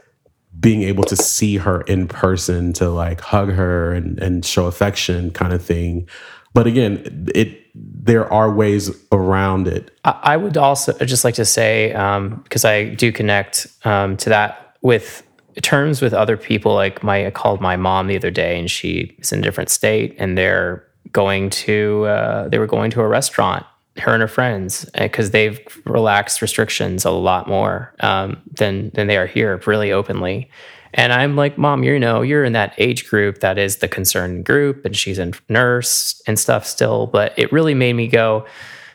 being 0.59 0.83
able 0.83 1.03
to 1.05 1.15
see 1.15 1.57
her 1.57 1.81
in 1.81 2.07
person 2.07 2.73
to 2.73 2.89
like 2.89 3.21
hug 3.21 3.51
her 3.51 3.93
and, 3.93 4.19
and 4.19 4.45
show 4.45 4.67
affection 4.67 5.31
kind 5.31 5.53
of 5.53 5.63
thing. 5.63 6.07
But 6.53 6.67
again, 6.67 7.29
it 7.33 7.59
there 7.73 8.31
are 8.31 8.51
ways 8.51 8.91
around 9.11 9.67
it. 9.67 9.91
I 10.03 10.35
would 10.35 10.57
also 10.57 10.93
just 11.05 11.23
like 11.23 11.35
to 11.35 11.45
say, 11.45 11.89
because 12.43 12.65
I 12.65 12.95
do 12.95 13.11
connect 13.11 13.67
um, 13.85 14.17
to 14.17 14.29
that 14.29 14.70
with 14.81 15.23
terms 15.61 16.01
with 16.01 16.13
other 16.13 16.37
people. 16.37 16.73
Like 16.73 17.03
my, 17.03 17.27
I 17.27 17.31
called 17.31 17.61
my 17.61 17.75
mom 17.75 18.07
the 18.07 18.15
other 18.15 18.31
day, 18.31 18.57
and 18.59 18.69
she 18.69 19.15
is 19.19 19.31
in 19.31 19.39
a 19.39 19.41
different 19.41 19.69
state, 19.69 20.15
and 20.17 20.37
they're 20.37 20.85
going 21.11 21.49
to, 21.49 22.05
uh, 22.05 22.47
they 22.47 22.59
were 22.59 22.67
going 22.67 22.91
to 22.91 23.01
a 23.01 23.07
restaurant, 23.07 23.65
her 23.97 24.13
and 24.13 24.21
her 24.21 24.27
friends, 24.27 24.89
because 24.97 25.31
they've 25.31 25.59
relaxed 25.85 26.41
restrictions 26.41 27.03
a 27.03 27.11
lot 27.11 27.47
more 27.47 27.93
um, 27.99 28.41
than 28.57 28.91
than 28.93 29.07
they 29.07 29.17
are 29.17 29.27
here, 29.27 29.61
really 29.65 29.91
openly. 29.91 30.49
And 30.93 31.13
I'm 31.13 31.35
like, 31.35 31.57
Mom, 31.57 31.83
you 31.83 31.97
know, 31.99 32.21
you're 32.21 32.43
in 32.43 32.53
that 32.53 32.73
age 32.77 33.09
group 33.09 33.39
that 33.39 33.57
is 33.57 33.77
the 33.77 33.87
concerned 33.87 34.45
group, 34.45 34.85
and 34.85 34.95
she's 34.95 35.19
a 35.19 35.31
nurse 35.47 36.21
and 36.27 36.37
stuff 36.37 36.65
still. 36.65 37.07
But 37.07 37.33
it 37.37 37.51
really 37.51 37.73
made 37.73 37.93
me 37.93 38.07
go, 38.07 38.45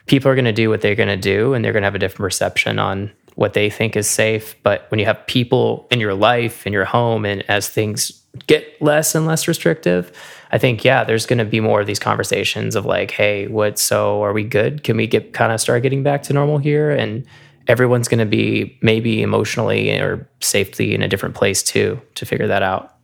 people 0.06 0.30
are 0.30 0.34
going 0.34 0.44
to 0.44 0.52
do 0.52 0.68
what 0.68 0.80
they're 0.80 0.94
going 0.94 1.08
to 1.08 1.16
do, 1.16 1.54
and 1.54 1.64
they're 1.64 1.72
going 1.72 1.82
to 1.82 1.86
have 1.86 1.94
a 1.94 1.98
different 1.98 2.30
perception 2.30 2.78
on 2.78 3.12
what 3.36 3.52
they 3.52 3.70
think 3.70 3.96
is 3.96 4.08
safe. 4.08 4.56
But 4.62 4.90
when 4.90 4.98
you 4.98 5.06
have 5.06 5.26
people 5.26 5.86
in 5.90 6.00
your 6.00 6.14
life, 6.14 6.66
in 6.66 6.72
your 6.72 6.84
home, 6.84 7.24
and 7.24 7.42
as 7.48 7.68
things 7.68 8.22
get 8.46 8.80
less 8.82 9.14
and 9.14 9.26
less 9.26 9.46
restrictive, 9.46 10.10
I 10.52 10.58
think, 10.58 10.84
yeah, 10.84 11.04
there's 11.04 11.26
going 11.26 11.38
to 11.38 11.44
be 11.44 11.60
more 11.60 11.80
of 11.80 11.86
these 11.86 11.98
conversations 11.98 12.74
of 12.74 12.84
like, 12.84 13.10
hey, 13.10 13.46
what, 13.46 13.78
so 13.78 14.22
are 14.22 14.32
we 14.32 14.42
good? 14.42 14.82
Can 14.84 14.96
we 14.96 15.06
get 15.06 15.32
kind 15.32 15.52
of 15.52 15.60
start 15.60 15.82
getting 15.82 16.02
back 16.02 16.22
to 16.24 16.32
normal 16.32 16.58
here? 16.58 16.90
And 16.90 17.26
everyone's 17.68 18.08
going 18.08 18.20
to 18.20 18.26
be 18.26 18.78
maybe 18.80 19.22
emotionally 19.22 19.90
or 19.98 20.28
safely 20.40 20.94
in 20.94 21.02
a 21.02 21.08
different 21.08 21.34
place 21.34 21.62
too 21.62 22.00
to 22.14 22.24
figure 22.24 22.46
that 22.46 22.62
out. 22.62 22.94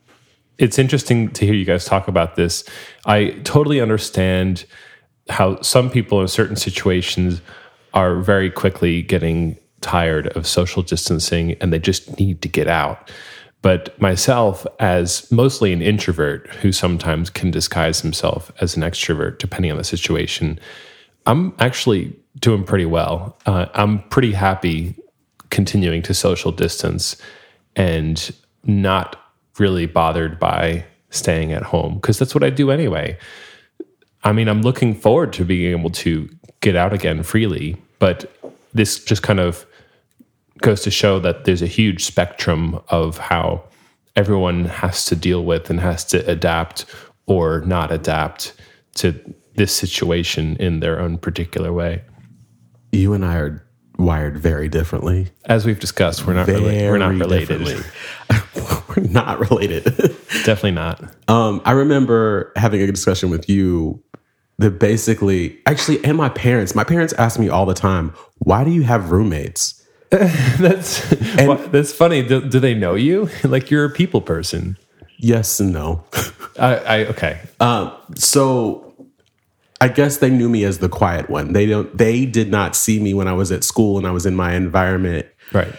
it's 0.58 0.78
interesting 0.78 1.30
to 1.30 1.44
hear 1.44 1.54
you 1.54 1.64
guys 1.64 1.84
talk 1.84 2.08
about 2.08 2.36
this. 2.36 2.64
I 3.04 3.30
totally 3.44 3.80
understand 3.80 4.64
how 5.28 5.60
some 5.60 5.90
people 5.90 6.20
in 6.20 6.28
certain 6.28 6.56
situations 6.56 7.40
are 7.94 8.20
very 8.20 8.50
quickly 8.50 9.02
getting 9.02 9.58
tired 9.82 10.28
of 10.28 10.46
social 10.46 10.82
distancing 10.82 11.52
and 11.60 11.72
they 11.72 11.78
just 11.78 12.18
need 12.18 12.40
to 12.42 12.48
get 12.48 12.68
out. 12.68 13.10
But 13.62 13.98
myself, 14.00 14.66
as 14.80 15.30
mostly 15.30 15.72
an 15.72 15.82
introvert 15.82 16.48
who 16.48 16.72
sometimes 16.72 17.30
can 17.30 17.50
disguise 17.50 18.00
himself 18.00 18.50
as 18.60 18.76
an 18.76 18.82
extrovert 18.82 19.38
depending 19.38 19.70
on 19.70 19.78
the 19.78 19.84
situation, 19.84 20.58
I'm 21.26 21.54
actually 21.60 22.16
doing 22.40 22.64
pretty 22.64 22.86
well. 22.86 23.38
Uh, 23.46 23.66
I'm 23.74 24.02
pretty 24.08 24.32
happy 24.32 24.96
continuing 25.50 26.02
to 26.02 26.14
social 26.14 26.50
distance 26.50 27.16
and 27.76 28.34
not 28.64 29.16
really 29.58 29.86
bothered 29.86 30.40
by 30.40 30.84
staying 31.10 31.52
at 31.52 31.62
home 31.62 31.96
because 31.96 32.18
that's 32.18 32.34
what 32.34 32.42
I 32.42 32.50
do 32.50 32.70
anyway. 32.70 33.16
I 34.24 34.32
mean, 34.32 34.48
I'm 34.48 34.62
looking 34.62 34.94
forward 34.94 35.32
to 35.34 35.44
being 35.44 35.70
able 35.70 35.90
to 35.90 36.28
get 36.60 36.74
out 36.74 36.92
again 36.92 37.22
freely, 37.22 37.76
but 37.98 38.34
this 38.72 39.04
just 39.04 39.22
kind 39.22 39.40
of 39.40 39.66
goes 40.60 40.82
to 40.82 40.90
show 40.90 41.18
that 41.20 41.44
there's 41.44 41.62
a 41.62 41.66
huge 41.66 42.04
spectrum 42.04 42.80
of 42.88 43.18
how 43.18 43.64
everyone 44.16 44.66
has 44.66 45.04
to 45.06 45.16
deal 45.16 45.44
with 45.44 45.70
and 45.70 45.80
has 45.80 46.04
to 46.04 46.18
adapt 46.30 46.84
or 47.26 47.60
not 47.62 47.90
adapt 47.90 48.52
to 48.96 49.18
this 49.54 49.74
situation 49.74 50.56
in 50.56 50.80
their 50.80 51.00
own 51.00 51.18
particular 51.18 51.72
way. 51.72 52.02
You 52.92 53.14
and 53.14 53.24
I 53.24 53.36
are 53.36 53.66
wired 53.98 54.38
very 54.38 54.68
differently. 54.68 55.28
As 55.46 55.64
we've 55.64 55.80
discussed, 55.80 56.26
we're 56.26 56.34
not 56.34 56.46
Very 56.46 56.60
rela- 56.60 56.90
we're 56.90 56.98
not 56.98 57.14
related. 57.14 57.84
We're 58.88 59.04
not 59.04 59.40
related. 59.40 59.84
Definitely 60.44 60.72
not. 60.72 61.02
Um, 61.26 61.62
I 61.64 61.72
remember 61.72 62.52
having 62.56 62.82
a 62.82 62.86
discussion 62.86 63.30
with 63.30 63.48
you 63.48 64.02
that 64.58 64.72
basically, 64.72 65.58
actually, 65.64 66.04
and 66.04 66.16
my 66.16 66.28
parents. 66.28 66.74
My 66.74 66.84
parents 66.84 67.14
ask 67.14 67.40
me 67.40 67.48
all 67.48 67.64
the 67.64 67.74
time, 67.74 68.12
"Why 68.38 68.64
do 68.64 68.70
you 68.70 68.82
have 68.82 69.10
roommates?" 69.10 69.81
That's 70.58 71.10
well, 71.38 71.56
that's 71.68 71.90
funny. 71.90 72.22
Do, 72.22 72.46
do 72.46 72.60
they 72.60 72.74
know 72.74 72.94
you? 72.94 73.30
like 73.44 73.70
you're 73.70 73.86
a 73.86 73.90
people 73.90 74.20
person. 74.20 74.76
Yes 75.16 75.58
and 75.58 75.72
no. 75.72 76.04
I, 76.58 76.74
I 76.76 76.98
okay. 77.06 77.40
Um, 77.60 77.92
so 78.14 78.94
I 79.80 79.88
guess 79.88 80.18
they 80.18 80.28
knew 80.28 80.50
me 80.50 80.64
as 80.64 80.80
the 80.80 80.90
quiet 80.90 81.30
one. 81.30 81.54
They 81.54 81.64
don't. 81.64 81.96
They 81.96 82.26
did 82.26 82.50
not 82.50 82.76
see 82.76 83.00
me 83.00 83.14
when 83.14 83.26
I 83.26 83.32
was 83.32 83.50
at 83.50 83.64
school 83.64 83.96
and 83.96 84.06
I 84.06 84.10
was 84.10 84.26
in 84.26 84.36
my 84.36 84.54
environment, 84.54 85.26
Right. 85.50 85.72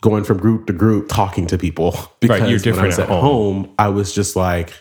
going 0.00 0.24
from 0.24 0.38
group 0.38 0.66
to 0.68 0.72
group, 0.72 1.10
talking 1.10 1.46
to 1.48 1.58
people. 1.58 1.94
Because 2.20 2.40
you're 2.40 2.46
when 2.48 2.54
I 2.54 2.62
different 2.62 2.86
was 2.86 2.98
at 2.98 3.10
at 3.10 3.20
home, 3.20 3.74
I 3.78 3.88
was 3.88 4.14
just 4.14 4.34
like. 4.34 4.72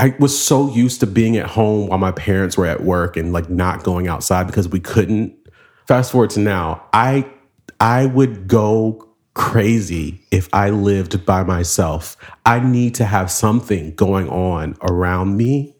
I 0.00 0.16
was 0.18 0.36
so 0.36 0.68
used 0.74 0.98
to 1.00 1.06
being 1.06 1.36
at 1.36 1.46
home 1.46 1.86
while 1.86 1.98
my 2.00 2.10
parents 2.10 2.56
were 2.56 2.66
at 2.66 2.82
work 2.82 3.16
and 3.16 3.32
like 3.32 3.48
not 3.48 3.84
going 3.84 4.08
outside 4.08 4.48
because 4.48 4.68
we 4.68 4.80
couldn't. 4.80 5.36
Fast 5.86 6.10
forward 6.10 6.30
to 6.30 6.40
now, 6.40 6.82
I 6.92 7.30
I 7.80 8.06
would 8.06 8.48
go 8.48 9.08
crazy 9.34 10.20
if 10.30 10.48
I 10.52 10.70
lived 10.70 11.26
by 11.26 11.42
myself. 11.42 12.16
I 12.46 12.60
need 12.60 12.94
to 12.96 13.04
have 13.04 13.30
something 13.30 13.94
going 13.94 14.28
on 14.28 14.76
around 14.82 15.36
me 15.36 15.74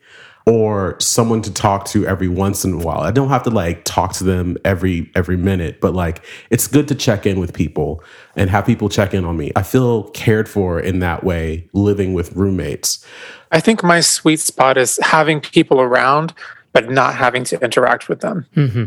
or 0.47 0.97
someone 1.01 1.41
to 1.41 1.53
talk 1.53 1.87
to 1.87 2.07
every 2.07 2.29
once 2.29 2.65
in 2.65 2.75
a 2.75 2.79
while. 2.79 3.01
I 3.01 3.11
don't 3.11 3.31
have 3.31 3.45
to 3.45 3.51
like 3.51 3.85
talk 3.85 4.13
to 4.15 4.25
them 4.25 4.59
every 4.65 5.11
every 5.15 5.37
minute, 5.37 5.81
but 5.81 5.95
like 5.95 6.25
it's 6.51 6.67
good 6.67 6.87
to 6.89 6.95
check 6.95 7.25
in 7.25 7.41
with 7.41 7.55
people 7.55 8.03
and 8.37 8.51
have 8.51 8.67
people 8.67 8.89
check 8.89 9.15
in 9.15 9.25
on 9.25 9.37
me. 9.37 9.53
I 9.57 9.63
feel 9.63 10.11
cared 10.11 10.49
for 10.49 10.79
in 10.79 10.99
that 10.99 11.25
way 11.25 11.69
living 11.73 12.13
with 12.13 12.33
roommates. 12.33 13.07
I 13.53 13.61
think 13.61 13.83
my 13.83 14.01
sweet 14.01 14.41
spot 14.41 14.77
is 14.77 14.99
having 15.03 15.41
people 15.41 15.81
around, 15.81 16.35
but 16.73 16.91
not 16.91 17.15
having 17.15 17.45
to 17.45 17.65
interact 17.65 18.09
with 18.09 18.21
them. 18.21 18.47
Mm-hmm. 18.57 18.85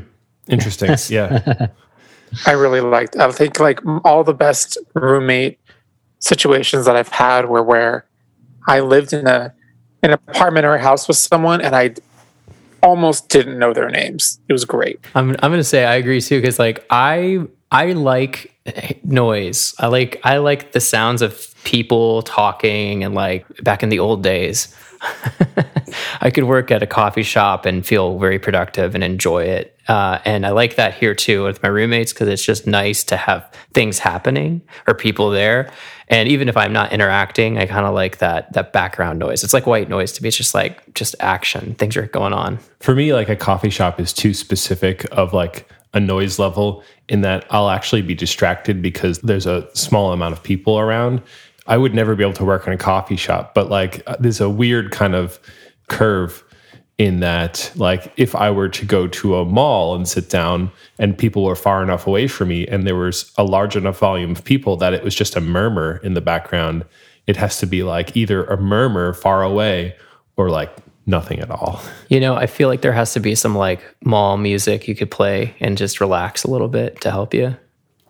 Interesting. 0.50 0.96
yeah. 1.10 1.68
I 2.46 2.52
really 2.52 2.82
liked. 2.82 3.16
I 3.18 3.32
think 3.32 3.60
like 3.60 3.80
all 4.04 4.24
the 4.24 4.34
best 4.34 4.78
roommate 4.94 5.60
situations 6.20 6.86
that 6.86 6.96
I've 6.96 7.10
had 7.10 7.50
were 7.50 7.64
where 7.64 8.06
I 8.68 8.82
lived 8.82 9.14
in 9.14 9.28
a 9.28 9.54
in 10.04 10.12
an 10.12 10.20
apartment 10.28 10.66
or 10.66 10.76
a 10.76 10.82
house 10.82 11.08
with 11.08 11.18
someone, 11.18 11.62
and 11.62 11.76
I 11.76 11.96
almost 12.82 13.30
didn't 13.30 13.58
know 13.58 13.74
their 13.74 13.90
names. 13.90 14.40
It 14.48 14.54
was 14.54 14.66
great. 14.66 15.00
I'm 15.16 15.32
I'm 15.32 15.52
gonna 15.52 15.64
say 15.64 15.86
I 15.86 15.96
agree 15.96 16.22
too 16.22 16.40
because 16.40 16.60
like 16.60 16.86
I 16.90 17.40
I 17.72 17.94
like 17.94 18.54
noise. 19.04 19.74
I 19.80 19.88
like 19.88 20.20
I 20.24 20.38
like 20.38 20.72
the 20.72 20.80
sounds 20.80 21.22
of 21.22 21.54
people 21.64 22.22
talking 22.22 23.04
and 23.04 23.14
like 23.14 23.46
back 23.64 23.84
in 23.84 23.90
the 23.90 24.00
old 24.00 24.24
days. 24.24 24.74
I 26.22 26.32
could 26.32 26.46
work 26.46 26.72
at 26.72 26.82
a 26.82 26.88
coffee 26.88 27.24
shop 27.24 27.66
and 27.66 27.86
feel 27.86 28.18
very 28.18 28.40
productive 28.40 28.96
and 28.96 29.04
enjoy 29.04 29.44
it. 29.44 29.80
Uh, 29.88 30.20
and 30.26 30.46
I 30.46 30.50
like 30.50 30.76
that 30.76 30.96
here 30.96 31.14
too 31.14 31.44
with 31.44 31.62
my 31.62 31.70
roommates 31.70 32.14
because 32.14 32.28
it's 32.28 32.44
just 32.44 32.68
nice 32.68 33.04
to 33.06 33.18
have 33.18 33.50
things 33.74 34.00
happening 34.00 34.62
or 34.88 34.96
people 34.96 35.30
there. 35.30 35.72
And 36.10 36.30
even 36.30 36.50
if 36.50 36.58
I'm 36.58 36.74
not 36.74 36.94
interacting, 36.94 37.58
I 37.58 37.66
kind 37.66 37.86
of 37.86 37.94
like 37.94 38.20
that 38.20 38.54
that 38.54 38.74
background 38.74 39.20
noise. 39.20 39.44
It's 39.44 39.54
like 39.54 39.68
white 39.68 39.90
noise 39.90 40.12
to 40.14 40.24
me. 40.24 40.30
It's 40.30 40.38
just 40.38 40.56
like 40.56 40.94
just 40.94 41.16
action. 41.20 41.76
Things 41.76 41.98
are 41.98 42.08
going 42.08 42.34
on. 42.34 42.60
For 42.80 42.96
me, 42.96 43.14
like 43.14 43.30
a 43.30 43.36
coffee 43.36 43.70
shop 43.70 44.00
is 44.00 44.14
too 44.14 44.34
specific 44.34 45.06
of 45.12 45.34
like 45.34 45.70
a 45.94 46.00
noise 46.00 46.40
level 46.40 46.84
in 47.10 47.22
that 47.22 47.46
I'll 47.50 47.70
actually 47.70 48.02
be 48.02 48.16
distracted 48.16 48.82
because 48.82 49.20
there's 49.20 49.46
a 49.46 49.68
small 49.76 50.12
amount 50.12 50.34
of 50.34 50.44
people 50.44 50.80
around. 50.80 51.22
I 51.66 51.78
would 51.78 51.94
never 51.94 52.16
be 52.16 52.24
able 52.24 52.34
to 52.34 52.46
work 52.46 52.68
in 52.68 52.74
a 52.74 52.78
coffee 52.78 53.16
shop, 53.16 53.54
but 53.54 53.70
like 53.70 54.04
there's 54.20 54.42
a 54.42 54.50
weird 54.50 54.92
kind 54.92 55.16
of 55.16 55.40
curve 55.88 56.44
in 56.98 57.20
that 57.20 57.72
like 57.76 58.12
if 58.18 58.34
I 58.36 58.50
were 58.50 58.70
to 58.70 58.86
go 58.86 59.08
to 59.08 59.36
a 59.36 59.46
mall 59.46 59.96
and 59.96 60.08
sit 60.08 60.30
down 60.30 60.72
and 60.98 61.16
people 61.16 61.44
were 61.44 61.56
far 61.56 61.84
enough 61.84 62.08
away 62.08 62.28
from 62.28 62.50
me 62.50 62.66
and 62.68 62.88
there 62.88 62.96
was 62.96 63.32
a 63.38 63.44
large 63.44 63.76
enough 63.76 64.00
volume 64.00 64.32
of 64.32 64.44
people 64.44 64.78
that 64.78 64.94
it 64.94 65.04
was 65.04 65.14
just 65.14 65.36
a 65.36 65.42
murmur 65.42 65.98
in 66.04 66.16
the 66.16 66.22
background, 66.22 66.86
it 67.28 67.36
has 67.38 67.60
to 67.60 67.68
be 67.68 67.84
like 67.84 68.18
either 68.18 68.46
a 68.46 68.58
murmur 68.58 69.14
far 69.14 69.44
away 69.44 69.96
or 70.38 70.50
like 70.50 70.74
nothing 71.08 71.40
at 71.40 71.50
all. 71.50 71.82
You 72.10 72.22
know, 72.22 72.36
I 72.36 72.46
feel 72.48 72.70
like 72.70 72.82
there 72.82 72.94
has 72.94 73.12
to 73.14 73.20
be 73.20 73.36
some 73.36 73.54
like 73.56 73.82
mall 74.06 74.38
music 74.38 74.88
you 74.88 74.96
could 74.96 75.12
play 75.12 75.56
and 75.60 75.78
just 75.78 76.00
relax 76.00 76.46
a 76.46 76.50
little 76.50 76.70
bit 76.70 77.02
to 77.02 77.12
help 77.12 77.34
you. 77.34 77.58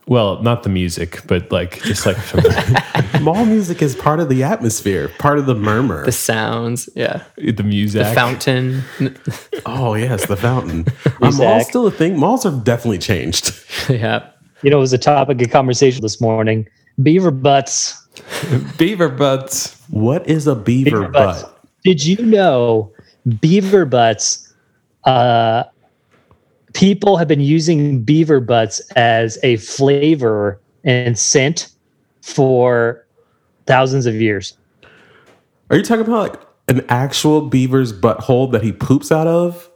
Well, 0.07 0.41
not 0.41 0.63
the 0.63 0.69
music, 0.69 1.21
but 1.27 1.51
like 1.51 1.81
just 1.81 2.05
like 2.05 2.15
some, 2.17 2.43
Mall 3.23 3.45
music 3.45 3.81
is 3.81 3.93
part 3.95 4.19
of 4.21 4.29
the 4.29 4.43
atmosphere, 4.43 5.09
part 5.19 5.37
of 5.37 5.47
the 5.47 5.55
murmur. 5.55 6.05
The 6.05 6.13
sounds, 6.13 6.87
yeah. 6.95 7.23
the 7.35 7.63
music. 7.63 8.05
The 8.05 8.13
fountain. 8.13 8.83
oh 9.65 9.95
yes, 9.95 10.27
the 10.27 10.37
fountain. 10.37 10.85
Are 11.05 11.31
malls 11.31 11.35
Zach. 11.35 11.65
still 11.67 11.87
a 11.87 11.91
thing? 11.91 12.17
Malls 12.17 12.43
have 12.43 12.63
definitely 12.63 12.99
changed. 12.99 13.51
yeah. 13.89 14.29
You 14.61 14.69
know, 14.69 14.77
it 14.77 14.81
was 14.81 14.93
a 14.93 14.97
topic 14.97 15.41
of 15.41 15.49
conversation 15.49 16.01
this 16.01 16.21
morning. 16.21 16.67
Beaver 17.03 17.31
butts. 17.31 18.01
beaver 18.77 19.09
butts. 19.09 19.77
What 19.89 20.27
is 20.27 20.47
a 20.47 20.55
beaver, 20.55 21.01
Beaver 21.01 21.07
butts. 21.09 21.43
butt? 21.43 21.56
Did 21.87 22.05
you 22.05 22.17
know 22.17 22.91
beaver 23.39 23.85
butts? 23.85 24.53
Uh, 25.05 25.63
people 26.73 27.15
have 27.15 27.29
been 27.29 27.39
using 27.39 28.03
beaver 28.03 28.41
butts 28.41 28.81
as 28.97 29.39
a 29.41 29.55
flavor 29.55 30.59
and 30.83 31.17
scent 31.17 31.69
for 32.21 33.07
thousands 33.67 34.05
of 34.05 34.15
years. 34.15 34.57
Are 35.69 35.77
you 35.77 35.81
talking 35.81 36.05
about 36.05 36.33
like 36.33 36.41
an 36.67 36.85
actual 36.89 37.39
beaver's 37.39 37.93
butthole 37.93 38.51
that 38.51 38.63
he 38.63 38.73
poops 38.73 39.09
out 39.09 39.27
of? 39.27 39.71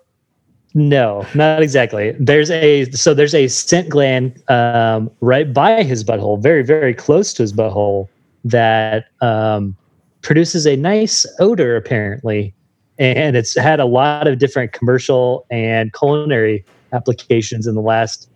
No, 0.73 1.25
not 1.33 1.61
exactly. 1.63 2.13
There's 2.19 2.51
a 2.51 2.91
so 2.91 3.13
there's 3.13 3.33
a 3.33 3.47
scent 3.47 3.87
gland 3.87 4.43
um, 4.49 5.09
right 5.21 5.53
by 5.53 5.83
his 5.83 6.03
butthole, 6.03 6.43
very 6.43 6.61
very 6.61 6.93
close 6.93 7.33
to 7.35 7.43
his 7.43 7.53
butthole, 7.53 8.09
that 8.43 9.05
um, 9.21 9.77
produces 10.21 10.65
a 10.65 10.75
nice 10.75 11.25
odor 11.39 11.75
apparently, 11.75 12.53
and 12.99 13.35
it's 13.35 13.57
had 13.57 13.79
a 13.79 13.85
lot 13.85 14.27
of 14.27 14.39
different 14.39 14.73
commercial 14.73 15.45
and 15.49 15.93
culinary 15.93 16.65
applications 16.93 17.67
in 17.67 17.75
the 17.75 17.81
last 17.81 18.29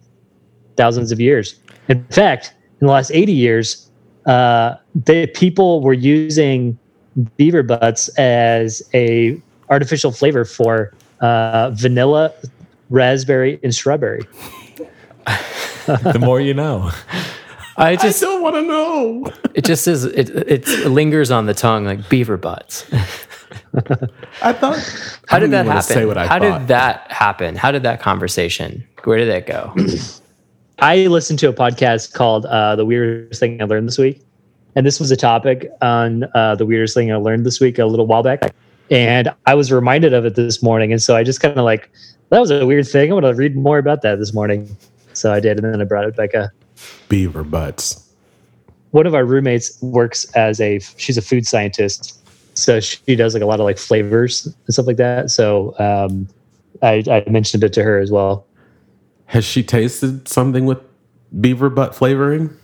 thousands 0.77 1.11
of 1.11 1.19
years. 1.19 1.59
In 1.87 2.03
fact, 2.05 2.53
in 2.81 2.87
the 2.87 2.93
last 2.93 3.11
eighty 3.11 3.33
years, 3.33 3.89
uh, 4.25 4.75
the 4.93 5.27
people 5.27 5.81
were 5.81 5.93
using 5.93 6.77
beaver 7.37 7.63
butts 7.63 8.09
as 8.17 8.81
a 8.93 9.41
artificial 9.69 10.11
flavor 10.11 10.45
for 10.45 10.93
uh, 11.21 11.71
vanilla, 11.71 12.33
raspberry, 12.89 13.59
and 13.63 13.73
strawberry. 13.73 14.25
The 15.85 16.17
more 16.19 16.41
you 16.41 16.55
know. 16.55 16.91
I 17.77 17.95
just 17.95 18.23
I 18.23 18.27
don't 18.27 18.41
want 18.41 18.55
to 18.55 18.61
know. 18.61 19.31
it 19.53 19.65
just 19.65 19.87
is 19.87 20.05
it 20.05 20.29
it 20.29 20.67
lingers 20.87 21.29
on 21.31 21.45
the 21.45 21.53
tongue 21.53 21.85
like 21.85 22.07
beaver 22.09 22.37
butts. 22.37 22.85
I 24.41 24.53
thought. 24.53 24.79
How 25.27 25.39
did 25.39 25.51
that 25.51 25.65
happen? 25.65 25.81
Say 25.83 26.05
what 26.05 26.17
I 26.17 26.27
How 26.27 26.39
thought. 26.39 26.59
did 26.59 26.67
that 26.69 27.11
happen? 27.11 27.55
How 27.55 27.71
did 27.71 27.83
that 27.83 27.99
conversation? 27.99 28.85
Where 29.03 29.17
did 29.17 29.29
that 29.29 29.45
go? 29.45 29.73
I 30.79 31.07
listened 31.07 31.39
to 31.39 31.49
a 31.49 31.53
podcast 31.53 32.13
called 32.13 32.45
uh, 32.45 32.75
"The 32.75 32.85
Weirdest 32.85 33.39
Thing 33.39 33.61
I 33.61 33.65
Learned 33.65 33.87
This 33.87 33.97
Week," 33.97 34.21
and 34.75 34.85
this 34.85 34.99
was 34.99 35.11
a 35.11 35.17
topic 35.17 35.69
on 35.81 36.23
uh, 36.33 36.55
the 36.55 36.65
weirdest 36.65 36.93
thing 36.93 37.11
I 37.11 37.15
learned 37.17 37.45
this 37.45 37.59
week 37.59 37.77
a 37.79 37.85
little 37.85 38.07
while 38.07 38.23
back, 38.23 38.53
and 38.89 39.29
I 39.45 39.53
was 39.55 39.71
reminded 39.71 40.13
of 40.13 40.25
it 40.25 40.35
this 40.35 40.63
morning, 40.63 40.91
and 40.91 41.01
so 41.01 41.15
I 41.15 41.23
just 41.23 41.39
kind 41.41 41.57
of 41.57 41.65
like 41.65 41.89
that 42.29 42.39
was 42.39 42.51
a 42.51 42.65
weird 42.65 42.87
thing. 42.87 43.11
I 43.11 43.13
want 43.13 43.25
to 43.25 43.33
read 43.33 43.55
more 43.55 43.77
about 43.77 44.01
that 44.01 44.19
this 44.19 44.33
morning, 44.33 44.75
so 45.13 45.31
I 45.33 45.39
did, 45.39 45.57
and 45.63 45.73
then 45.73 45.81
I 45.81 45.83
brought 45.85 46.05
it 46.05 46.15
back 46.15 46.33
up. 46.35 46.49
Beaver 47.09 47.43
butts? 47.43 48.05
one 48.95 49.05
of 49.05 49.13
our 49.13 49.25
roommates 49.25 49.77
works 49.81 50.23
as 50.35 50.61
a 50.61 50.79
she's 50.95 51.17
a 51.17 51.21
food 51.21 51.45
scientist, 51.45 52.17
so 52.57 52.79
she 52.79 53.13
does 53.17 53.33
like 53.33 53.43
a 53.43 53.45
lot 53.45 53.59
of 53.59 53.65
like 53.65 53.77
flavors 53.77 54.45
and 54.45 54.73
stuff 54.73 54.87
like 54.87 54.95
that. 54.95 55.29
So 55.29 55.77
um, 55.79 56.29
I, 56.81 57.03
I 57.11 57.29
mentioned 57.29 57.65
it 57.65 57.73
to 57.73 57.83
her 57.83 57.99
as 57.99 58.09
well. 58.09 58.47
Has 59.25 59.43
she 59.43 59.63
tasted 59.63 60.29
something 60.29 60.65
with 60.65 60.79
beaver 61.41 61.69
butt 61.69 61.93
flavoring? 61.93 62.55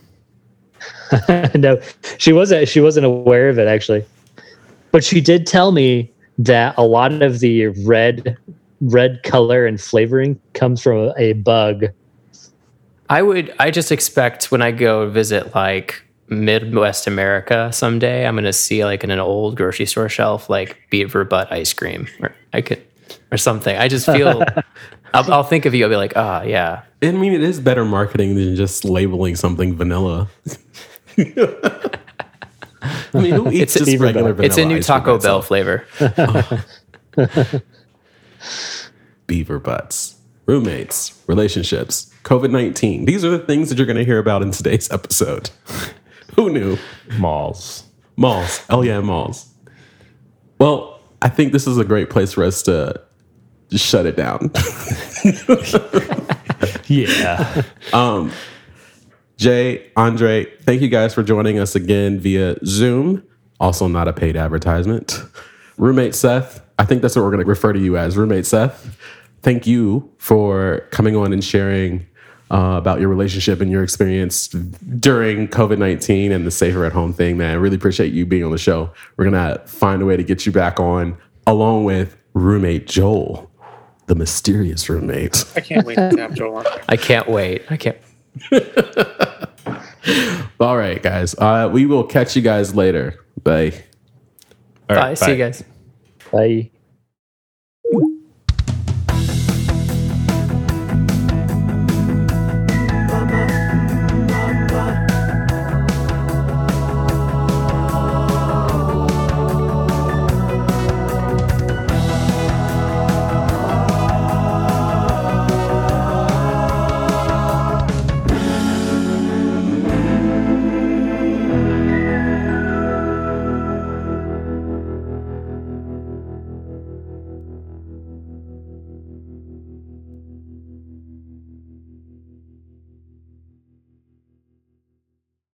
no, 1.54 1.78
she 2.16 2.32
wasn't. 2.32 2.66
She 2.66 2.80
wasn't 2.80 3.04
aware 3.04 3.50
of 3.50 3.58
it 3.58 3.68
actually, 3.68 4.02
but 4.90 5.04
she 5.04 5.20
did 5.20 5.46
tell 5.46 5.70
me 5.70 6.10
that 6.38 6.74
a 6.78 6.82
lot 6.82 7.20
of 7.20 7.40
the 7.40 7.66
red 7.84 8.38
red 8.80 9.22
color 9.22 9.66
and 9.66 9.78
flavoring 9.78 10.40
comes 10.54 10.82
from 10.82 11.12
a 11.18 11.34
bug. 11.34 11.88
I 13.12 13.22
would. 13.22 13.54
I 13.58 13.70
just 13.70 13.92
expect 13.92 14.50
when 14.50 14.62
I 14.62 14.70
go 14.72 15.08
visit 15.10 15.54
like 15.54 16.02
Midwest 16.28 17.06
America 17.06 17.70
someday, 17.72 18.26
I'm 18.26 18.34
going 18.34 18.44
to 18.44 18.52
see 18.52 18.84
like 18.84 19.04
in 19.04 19.10
an 19.10 19.18
old 19.18 19.56
grocery 19.56 19.86
store 19.86 20.08
shelf 20.08 20.48
like 20.48 20.78
beaver 20.90 21.24
butt 21.24 21.52
ice 21.52 21.72
cream, 21.74 22.06
or 22.20 22.34
I 22.52 22.62
could, 22.62 22.82
or 23.30 23.36
something. 23.36 23.76
I 23.76 23.88
just 23.88 24.06
feel. 24.06 24.42
I'll, 25.14 25.30
I'll 25.30 25.42
think 25.44 25.66
of 25.66 25.74
you. 25.74 25.84
I'll 25.84 25.90
be 25.90 25.96
like, 25.96 26.14
oh 26.16 26.40
yeah, 26.42 26.84
I 27.02 27.10
mean, 27.12 27.34
it 27.34 27.42
is 27.42 27.60
better 27.60 27.84
marketing 27.84 28.34
than 28.34 28.56
just 28.56 28.82
labeling 28.84 29.36
something 29.36 29.76
vanilla. 29.76 30.28
I 31.18 31.90
mean, 33.20 33.34
who 33.34 33.50
eats 33.50 33.62
It's 33.62 33.76
a 33.76 33.78
just 33.80 33.90
beaver 33.90 34.04
regular 34.04 34.32
butt. 34.32 34.36
vanilla? 34.36 34.46
it's 34.46 34.56
a 34.58 34.64
new 34.64 34.76
ice 34.78 34.86
Taco 34.86 35.18
Bell 35.18 35.40
itself? 35.40 35.46
flavor. 35.48 35.84
Beaver 39.26 39.58
butts, 39.58 40.16
roommates, 40.52 41.18
relationships, 41.26 42.12
COVID 42.24 42.50
19. 42.50 43.06
These 43.06 43.24
are 43.24 43.30
the 43.30 43.38
things 43.38 43.70
that 43.70 43.78
you're 43.78 43.86
going 43.86 43.96
to 43.96 44.04
hear 44.04 44.18
about 44.18 44.42
in 44.42 44.50
today's 44.50 44.90
episode. 44.92 45.48
who 46.36 46.50
knew? 46.50 46.76
Malls. 47.18 47.84
Malls. 48.16 48.62
Oh, 48.68 48.82
yeah, 48.82 49.00
malls. 49.00 49.48
Well, 50.58 51.00
I 51.22 51.30
think 51.30 51.52
this 51.52 51.66
is 51.66 51.78
a 51.78 51.84
great 51.84 52.10
place 52.10 52.34
for 52.34 52.44
us 52.44 52.62
to 52.64 53.00
shut 53.74 54.06
it 54.06 54.16
down. 54.16 54.50
Yeah. 56.86 57.62
Um, 57.92 58.30
Jay, 59.36 59.90
Andre, 59.96 60.44
thank 60.62 60.82
you 60.82 60.88
guys 60.88 61.12
for 61.12 61.22
joining 61.22 61.58
us 61.58 61.74
again 61.74 62.20
via 62.20 62.56
Zoom. 62.64 63.24
Also, 63.58 63.88
not 63.88 64.06
a 64.08 64.12
paid 64.12 64.36
advertisement. 64.36 65.20
Roommate 65.78 66.14
Seth, 66.14 66.62
I 66.78 66.84
think 66.84 67.02
that's 67.02 67.16
what 67.16 67.22
we're 67.22 67.30
going 67.30 67.44
to 67.44 67.48
refer 67.48 67.72
to 67.72 67.78
you 67.78 67.96
as. 67.96 68.16
Roommate 68.16 68.46
Seth, 68.46 68.96
thank 69.42 69.66
you 69.66 70.10
for 70.18 70.86
coming 70.90 71.16
on 71.16 71.32
and 71.32 71.42
sharing 71.42 72.06
uh, 72.50 72.76
about 72.76 73.00
your 73.00 73.08
relationship 73.08 73.60
and 73.60 73.70
your 73.70 73.82
experience 73.82 74.48
during 74.48 75.48
COVID 75.48 75.78
19 75.78 76.32
and 76.32 76.46
the 76.46 76.50
safer 76.50 76.84
at 76.84 76.92
home 76.92 77.12
thing, 77.12 77.38
man. 77.38 77.52
I 77.52 77.54
really 77.54 77.76
appreciate 77.76 78.12
you 78.12 78.26
being 78.26 78.44
on 78.44 78.50
the 78.50 78.58
show. 78.58 78.92
We're 79.16 79.30
going 79.30 79.56
to 79.56 79.66
find 79.66 80.02
a 80.02 80.04
way 80.04 80.16
to 80.16 80.22
get 80.22 80.44
you 80.44 80.52
back 80.52 80.78
on 80.78 81.16
along 81.46 81.84
with 81.84 82.16
roommate 82.34 82.86
Joel, 82.86 83.50
the 84.06 84.14
mysterious 84.14 84.88
roommate. 84.88 85.44
I 85.56 85.60
can't 85.60 85.86
wait 85.86 85.94
to 85.94 86.16
have 86.18 86.34
Joel 86.34 86.56
on. 86.56 86.66
I 86.88 86.96
can't 86.96 87.28
wait. 87.28 87.62
I 87.70 87.76
can't. 87.78 87.96
All 90.60 90.76
right, 90.76 91.02
guys. 91.02 91.34
Uh, 91.38 91.70
we 91.72 91.86
will 91.86 92.04
catch 92.04 92.36
you 92.36 92.42
guys 92.42 92.74
later. 92.74 93.24
Bye. 93.42 93.72
All 94.90 94.96
Bye. 94.96 95.14
See 95.14 95.32
you 95.32 95.38
guys. 95.38 95.64
Bye. 96.30 96.70